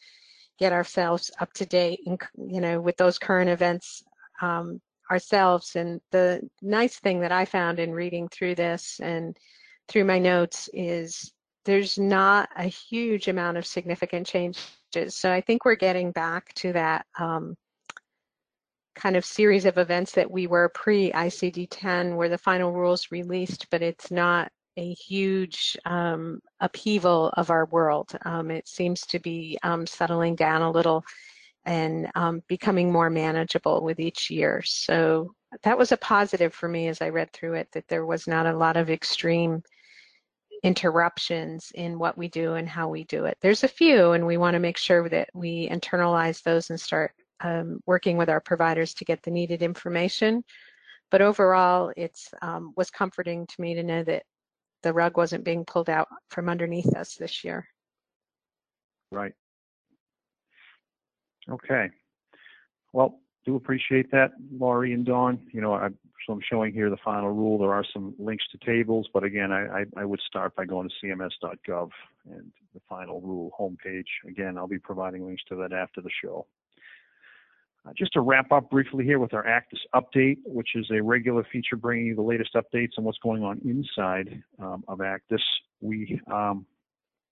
get 0.58 0.72
ourselves 0.72 1.30
up 1.40 1.52
to 1.54 1.64
date, 1.64 2.00
and, 2.04 2.20
you 2.36 2.60
know, 2.60 2.80
with 2.80 2.96
those 2.98 3.18
current 3.18 3.48
events 3.48 4.02
um, 4.42 4.78
ourselves. 5.10 5.74
And 5.74 6.00
the 6.10 6.42
nice 6.60 6.98
thing 6.98 7.20
that 7.20 7.32
I 7.32 7.46
found 7.46 7.78
in 7.78 7.92
reading 7.92 8.28
through 8.28 8.56
this 8.56 9.00
and 9.02 9.34
through 9.88 10.04
my 10.04 10.18
notes 10.18 10.68
is 10.74 11.32
there's 11.64 11.98
not 11.98 12.50
a 12.56 12.64
huge 12.64 13.28
amount 13.28 13.56
of 13.56 13.66
significant 13.66 14.26
changes. 14.26 14.66
So 15.08 15.32
I 15.32 15.40
think 15.40 15.64
we're 15.64 15.76
getting 15.76 16.12
back 16.12 16.52
to 16.54 16.74
that 16.74 17.06
um, 17.18 17.54
kind 18.98 19.16
of 19.16 19.24
series 19.24 19.64
of 19.64 19.78
events 19.78 20.12
that 20.12 20.30
we 20.30 20.46
were 20.46 20.68
pre 20.70 21.10
ICD-10 21.12 22.16
where 22.16 22.28
the 22.28 22.36
final 22.36 22.72
rules 22.72 23.10
released, 23.10 23.66
but 23.70 23.82
it's 23.82 24.10
not 24.10 24.50
a 24.76 24.94
huge 24.94 25.76
um, 25.86 26.40
upheaval 26.60 27.32
of 27.36 27.50
our 27.50 27.66
world. 27.66 28.10
Um, 28.24 28.50
it 28.50 28.68
seems 28.68 29.02
to 29.06 29.18
be 29.18 29.58
um, 29.62 29.86
settling 29.86 30.36
down 30.36 30.62
a 30.62 30.70
little 30.70 31.04
and 31.64 32.08
um, 32.14 32.42
becoming 32.48 32.90
more 32.90 33.10
manageable 33.10 33.82
with 33.82 34.00
each 34.00 34.30
year. 34.30 34.62
So 34.64 35.32
that 35.62 35.78
was 35.78 35.92
a 35.92 35.96
positive 35.96 36.54
for 36.54 36.68
me 36.68 36.88
as 36.88 37.02
I 37.02 37.08
read 37.08 37.32
through 37.32 37.54
it, 37.54 37.68
that 37.72 37.88
there 37.88 38.06
was 38.06 38.26
not 38.26 38.46
a 38.46 38.56
lot 38.56 38.76
of 38.76 38.90
extreme 38.90 39.62
interruptions 40.62 41.70
in 41.74 41.98
what 41.98 42.18
we 42.18 42.28
do 42.28 42.54
and 42.54 42.68
how 42.68 42.88
we 42.88 43.04
do 43.04 43.26
it. 43.26 43.36
There's 43.40 43.64
a 43.64 43.68
few, 43.68 44.12
and 44.12 44.26
we 44.26 44.36
want 44.36 44.54
to 44.54 44.60
make 44.60 44.76
sure 44.76 45.08
that 45.08 45.28
we 45.34 45.68
internalize 45.68 46.42
those 46.42 46.70
and 46.70 46.80
start 46.80 47.12
um, 47.40 47.80
working 47.86 48.16
with 48.16 48.28
our 48.28 48.40
providers 48.40 48.94
to 48.94 49.04
get 49.04 49.22
the 49.22 49.30
needed 49.30 49.62
information. 49.62 50.44
But 51.10 51.22
overall, 51.22 51.92
it's 51.96 52.28
um, 52.42 52.72
was 52.76 52.90
comforting 52.90 53.46
to 53.46 53.60
me 53.60 53.74
to 53.74 53.82
know 53.82 54.02
that 54.04 54.24
the 54.82 54.92
rug 54.92 55.16
wasn't 55.16 55.44
being 55.44 55.64
pulled 55.64 55.90
out 55.90 56.08
from 56.30 56.48
underneath 56.48 56.94
us 56.94 57.14
this 57.14 57.44
year. 57.44 57.66
Right. 59.10 59.32
Okay. 61.50 61.88
Well, 62.92 63.20
do 63.46 63.56
appreciate 63.56 64.10
that, 64.12 64.32
Laurie 64.52 64.92
and 64.92 65.06
Dawn. 65.06 65.40
You 65.52 65.62
know, 65.62 65.72
I, 65.72 65.88
so 66.26 66.34
I'm 66.34 66.40
showing 66.50 66.74
here 66.74 66.90
the 66.90 66.98
final 67.02 67.30
rule. 67.30 67.58
There 67.58 67.72
are 67.72 67.84
some 67.92 68.14
links 68.18 68.44
to 68.52 68.58
tables, 68.58 69.08
but 69.14 69.24
again, 69.24 69.50
I, 69.50 69.80
I, 69.80 69.84
I 69.96 70.04
would 70.04 70.20
start 70.20 70.54
by 70.54 70.66
going 70.66 70.88
to 70.88 71.06
cms.gov 71.06 71.90
and 72.30 72.52
the 72.74 72.80
final 72.88 73.22
rule 73.22 73.50
homepage. 73.58 74.04
Again, 74.28 74.58
I'll 74.58 74.68
be 74.68 74.78
providing 74.78 75.24
links 75.24 75.42
to 75.48 75.56
that 75.56 75.72
after 75.72 76.02
the 76.02 76.10
show. 76.22 76.46
Uh, 77.86 77.92
just 77.96 78.12
to 78.12 78.20
wrap 78.20 78.50
up 78.52 78.70
briefly 78.70 79.04
here 79.04 79.18
with 79.18 79.32
our 79.32 79.44
ACDIS 79.44 79.80
update, 79.94 80.38
which 80.44 80.70
is 80.74 80.86
a 80.90 81.00
regular 81.02 81.44
feature 81.50 81.76
bringing 81.76 82.06
you 82.06 82.14
the 82.14 82.22
latest 82.22 82.54
updates 82.54 82.92
on 82.98 83.04
what's 83.04 83.18
going 83.18 83.42
on 83.42 83.60
inside 83.64 84.42
um, 84.58 84.84
of 84.88 84.98
ACDIS. 84.98 85.42
We 85.80 86.20
um, 86.32 86.66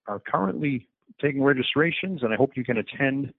are 0.06 0.20
currently 0.20 0.88
taking 1.20 1.42
registrations, 1.42 2.22
and 2.22 2.32
I 2.32 2.36
hope 2.36 2.52
you 2.56 2.64
can 2.64 2.78
attend 2.78 3.32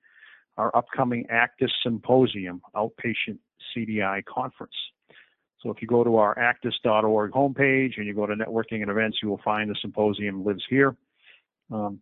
our 0.58 0.76
upcoming 0.76 1.26
ACDIS 1.32 1.72
Symposium 1.84 2.62
Outpatient 2.76 3.38
CDI 3.76 4.24
Conference. 4.26 4.74
So 5.62 5.72
if 5.72 5.82
you 5.82 5.88
go 5.88 6.04
to 6.04 6.18
our 6.18 6.38
acdis.org 6.38 7.32
homepage 7.32 7.98
and 7.98 8.06
you 8.06 8.14
go 8.14 8.26
to 8.26 8.36
networking 8.36 8.82
and 8.82 8.90
events, 8.90 9.18
you 9.22 9.30
will 9.30 9.42
find 9.44 9.70
the 9.70 9.76
symposium 9.82 10.46
lives 10.46 10.64
here. 10.70 10.96
Um, 11.72 12.00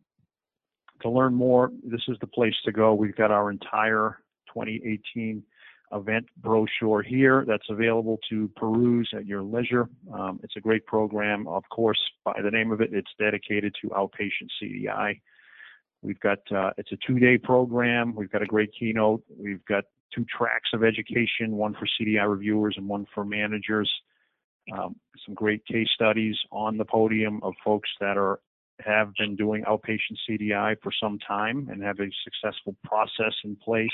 to 1.02 1.10
learn 1.10 1.34
more, 1.34 1.72
this 1.84 2.02
is 2.08 2.18
the 2.22 2.28
place 2.28 2.54
to 2.66 2.72
go. 2.72 2.94
We've 2.94 3.16
got 3.16 3.32
our 3.32 3.52
entire 3.52 4.20
2018 4.56 5.44
event 5.92 6.26
brochure 6.38 7.04
here 7.04 7.46
that's 7.48 7.70
available 7.70 8.18
to 8.30 8.50
peruse 8.56 9.10
at 9.16 9.26
your 9.26 9.44
leisure. 9.44 9.88
Um, 10.14 10.40
it's 10.44 10.56
a 10.58 10.60
great 10.60 10.86
program. 10.86 11.48
Of 11.48 11.64
course, 11.70 12.00
by 12.24 12.42
the 12.44 12.52
name 12.52 12.72
of 12.72 12.82
it, 12.82 12.90
it's 12.92 13.12
dedicated 13.20 13.76
to 13.82 13.90
outpatient 13.90 14.50
CDI. 14.62 15.20
We've 16.02 16.20
got, 16.20 16.40
uh, 16.52 16.72
it's 16.78 16.92
a 16.92 16.98
two 17.06 17.20
day 17.20 17.38
program. 17.38 18.16
We've 18.16 18.32
got 18.32 18.42
a 18.42 18.48
great 18.48 18.72
keynote. 18.78 19.24
We've 19.38 19.64
got 19.66 19.86
two 20.14 20.26
tracks 20.26 20.70
of 20.74 20.84
education, 20.84 21.52
one 21.52 21.74
for 21.74 21.88
CDI 22.00 22.30
reviewers 22.30 22.76
and 22.78 22.88
one 22.88 23.06
for 23.14 23.26
managers. 23.26 23.92
Um, 24.74 24.96
some 25.26 25.36
great 25.36 25.66
case 25.66 25.90
studies 25.94 26.36
on 26.52 26.78
the 26.78 26.86
podium 26.86 27.40
of 27.44 27.54
folks 27.64 27.90
that 28.00 28.18
are 28.18 28.40
have 28.82 29.14
been 29.18 29.36
doing 29.36 29.64
outpatient 29.64 30.18
CDI 30.30 30.76
for 30.82 30.92
some 31.02 31.18
time 31.20 31.70
and 31.72 31.82
have 31.82 32.00
a 32.00 32.10
successful 32.24 32.76
process 32.84 33.34
in 33.46 33.56
place. 33.56 33.88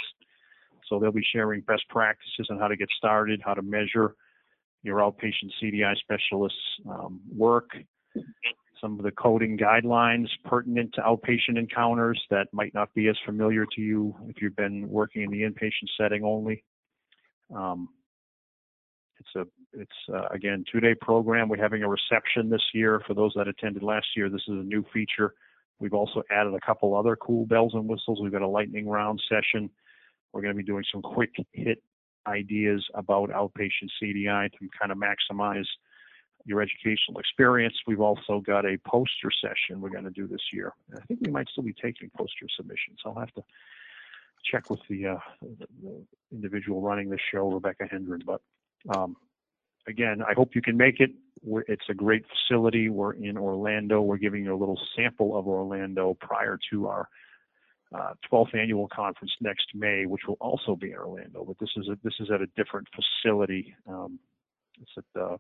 So 0.92 1.00
they'll 1.00 1.12
be 1.14 1.26
sharing 1.34 1.62
best 1.62 1.88
practices 1.90 2.48
on 2.52 2.60
how 2.60 2.68
to 2.68 2.76
get 2.76 2.90
started, 2.98 3.42
how 3.44 3.54
to 3.54 3.62
measure 3.62 4.16
your 4.84 4.98
outpatient 4.98 5.52
CDI 5.64 5.96
specialist's 5.98 6.58
um, 6.90 7.22
work, 7.34 7.70
some 8.82 8.98
of 8.98 9.06
the 9.06 9.12
coding 9.12 9.58
guidelines 9.58 10.28
pertinent 10.44 10.94
to 10.96 11.02
outpatient 11.02 11.58
encounters 11.58 12.22
that 12.30 12.48
might 12.52 12.74
not 12.74 12.94
be 12.94 13.08
as 13.08 13.16
familiar 13.26 13.66
to 13.74 13.82
you 13.82 14.14
if 14.28 14.42
you've 14.42 14.56
been 14.58 14.90
working 14.90 15.22
in 15.22 15.32
the 15.32 15.44
inpatient 15.44 15.88
setting 15.98 16.26
only. 16.26 16.64
Um, 17.56 17.88
it's 19.20 19.30
a 19.36 19.46
it's 19.74 19.92
uh, 20.14 20.28
again 20.34 20.66
two-day 20.70 20.96
program. 21.00 21.48
We're 21.48 21.62
having 21.62 21.84
a 21.84 21.88
reception 21.88 22.50
this 22.50 22.64
year 22.74 23.02
for 23.08 23.14
those 23.14 23.32
that 23.38 23.48
attended 23.48 23.84
last 23.84 24.08
year. 24.18 24.30
This 24.30 24.42
is 24.48 24.56
a 24.56 24.64
new 24.64 24.84
feature. 24.92 25.36
We've 25.80 25.94
also 25.94 26.24
added 26.32 26.54
a 26.54 26.66
couple 26.66 26.96
other 26.96 27.16
cool 27.16 27.46
bells 27.46 27.74
and 27.76 27.88
whistles. 27.88 28.20
We've 28.22 28.32
got 28.32 28.42
a 28.42 28.48
lightning 28.48 28.90
round 28.90 29.22
session. 29.30 29.70
We're 30.34 30.42
going 30.42 30.54
to 30.54 30.58
be 30.58 30.64
doing 30.64 30.84
some 30.92 31.02
quick 31.02 31.32
hit 31.52 31.82
ideas 32.28 32.86
about 32.94 33.30
outpatient 33.30 33.90
CDI 34.02 34.52
to 34.52 34.70
kind 34.80 34.92
of 34.92 34.98
maximize 34.98 35.66
your 36.46 36.62
educational 36.62 37.20
experience. 37.20 37.76
We've 37.86 38.02
also 38.02 38.42
got 38.46 38.66
a 38.66 38.78
poster 38.86 39.30
session 39.42 39.82
we're 39.82 39.90
going 39.90 40.06
to 40.06 40.12
do 40.12 40.28
this 40.28 40.42
year. 40.52 40.74
I 40.96 41.02
think 41.06 41.22
we 41.22 41.32
might 41.32 41.48
still 41.50 41.64
be 41.64 41.74
taking 41.74 42.10
poster 42.18 42.48
submissions. 42.56 43.00
I'll 43.06 43.20
have 43.20 43.32
to 43.34 43.44
check 44.50 44.70
with 44.70 44.80
the, 44.90 45.08
uh, 45.08 45.18
the, 45.42 46.04
individual 46.32 46.82
running 46.82 47.10
the 47.10 47.20
show, 47.32 47.52
Rebecca 47.52 47.86
Hendren, 47.90 48.24
but 48.26 48.42
um, 48.96 49.16
again, 49.88 50.22
I 50.28 50.34
hope 50.34 50.56
you 50.56 50.62
can 50.62 50.78
make 50.78 51.00
it. 51.00 51.12
We're, 51.44 51.64
it's 51.68 51.86
a 51.90 51.94
great 51.94 52.24
facility. 52.28 52.90
We're 52.90 53.14
in 53.14 53.38
Orlando. 53.38 54.02
We're 54.02 54.18
giving 54.18 54.46
you 54.46 54.56
a 54.56 54.58
little 54.58 54.80
sample 54.96 55.38
of 55.38 55.48
Orlando 55.48 56.18
prior 56.20 56.58
to 56.72 56.88
our 56.88 57.08
uh, 57.94 58.14
12th 58.32 58.56
annual 58.56 58.88
conference 58.88 59.32
next 59.42 59.68
May, 59.74 60.06
which 60.06 60.22
will 60.28 60.38
also 60.40 60.76
be 60.76 60.92
in 60.92 60.98
Orlando. 60.98 61.44
But 61.46 61.58
this 61.60 61.70
is 61.76 61.90
a, 61.90 61.98
this 62.04 62.14
is 62.20 62.30
at 62.34 62.42
a 62.42 62.48
different 62.56 62.88
facility. 62.96 63.76
Um, 63.88 64.20
it's 64.82 64.92
at 64.98 65.04
the 65.14 65.38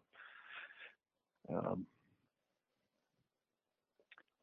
um, 1.54 1.86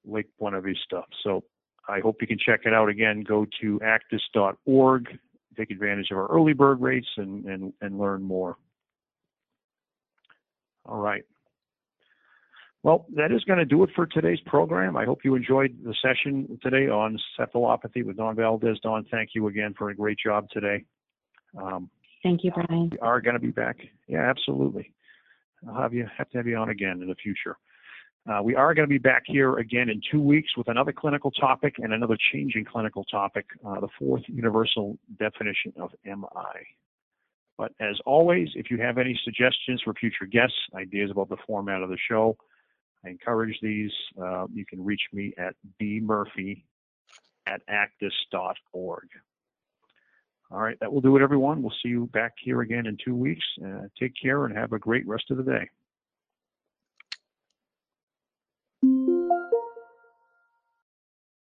Lake 0.04 0.28
Buena 0.38 0.60
Vista. 0.60 1.02
So 1.22 1.44
I 1.88 2.00
hope 2.00 2.16
you 2.20 2.26
can 2.26 2.38
check 2.38 2.60
it 2.64 2.72
out 2.72 2.88
again. 2.88 3.24
Go 3.26 3.46
to 3.60 3.80
acdis.org, 3.80 5.18
take 5.56 5.70
advantage 5.70 6.10
of 6.10 6.18
our 6.18 6.26
early 6.28 6.54
bird 6.54 6.80
rates, 6.80 7.08
and, 7.16 7.44
and, 7.44 7.72
and 7.80 7.98
learn 7.98 8.22
more. 8.22 8.56
All 10.86 10.98
right. 10.98 11.24
Well, 12.84 13.06
that 13.16 13.32
is 13.32 13.42
going 13.44 13.58
to 13.58 13.64
do 13.64 13.82
it 13.82 13.90
for 13.96 14.06
today's 14.06 14.38
program. 14.46 14.96
I 14.96 15.04
hope 15.04 15.20
you 15.24 15.34
enjoyed 15.34 15.76
the 15.84 15.94
session 16.00 16.58
today 16.62 16.88
on 16.88 17.18
encephalopathy 17.38 18.04
with 18.04 18.16
Dawn 18.16 18.36
Valdez. 18.36 18.78
Dawn, 18.82 19.04
thank 19.10 19.30
you 19.34 19.48
again 19.48 19.74
for 19.76 19.90
a 19.90 19.94
great 19.96 20.18
job 20.24 20.48
today. 20.50 20.84
Um, 21.60 21.90
thank 22.22 22.44
you, 22.44 22.52
Brian. 22.52 22.90
We 22.90 22.98
are 22.98 23.20
going 23.20 23.34
to 23.34 23.40
be 23.40 23.50
back. 23.50 23.78
Yeah, 24.06 24.30
absolutely. 24.30 24.92
I'll 25.68 25.82
have 25.82 25.92
you 25.92 26.06
have 26.16 26.30
to 26.30 26.36
have 26.38 26.46
you 26.46 26.56
on 26.56 26.68
again 26.68 27.02
in 27.02 27.08
the 27.08 27.16
future. 27.16 27.56
Uh, 28.30 28.42
we 28.42 28.54
are 28.54 28.74
going 28.74 28.86
to 28.86 28.92
be 28.92 28.98
back 28.98 29.22
here 29.26 29.56
again 29.56 29.88
in 29.88 30.00
two 30.12 30.20
weeks 30.20 30.56
with 30.56 30.68
another 30.68 30.92
clinical 30.92 31.30
topic 31.32 31.76
and 31.78 31.92
another 31.92 32.16
changing 32.32 32.64
clinical 32.64 33.02
topic, 33.04 33.46
uh, 33.66 33.80
the 33.80 33.88
fourth 33.98 34.22
universal 34.26 34.98
definition 35.18 35.72
of 35.80 35.90
MI. 36.04 36.60
But 37.56 37.72
as 37.80 37.96
always, 38.06 38.48
if 38.54 38.70
you 38.70 38.78
have 38.78 38.98
any 38.98 39.18
suggestions 39.24 39.80
for 39.82 39.94
future 39.94 40.26
guests, 40.30 40.56
ideas 40.74 41.10
about 41.10 41.28
the 41.28 41.38
format 41.46 41.82
of 41.82 41.88
the 41.88 41.96
show, 42.08 42.36
I 43.04 43.10
encourage 43.10 43.58
these. 43.62 43.92
Uh, 44.20 44.46
you 44.52 44.66
can 44.66 44.84
reach 44.84 45.02
me 45.12 45.32
at 45.38 45.54
bmurphy 45.80 46.64
at 47.46 47.62
acdis.org. 47.68 49.08
All 50.50 50.60
right, 50.60 50.78
that 50.80 50.92
will 50.92 51.02
do 51.02 51.16
it, 51.16 51.22
everyone. 51.22 51.62
We'll 51.62 51.74
see 51.82 51.90
you 51.90 52.06
back 52.06 52.32
here 52.42 52.62
again 52.62 52.86
in 52.86 52.96
two 53.04 53.14
weeks. 53.14 53.44
Uh, 53.64 53.82
take 53.98 54.12
care 54.20 54.46
and 54.46 54.56
have 54.56 54.72
a 54.72 54.78
great 54.78 55.06
rest 55.06 55.30
of 55.30 55.36
the 55.36 55.42
day. 55.42 55.68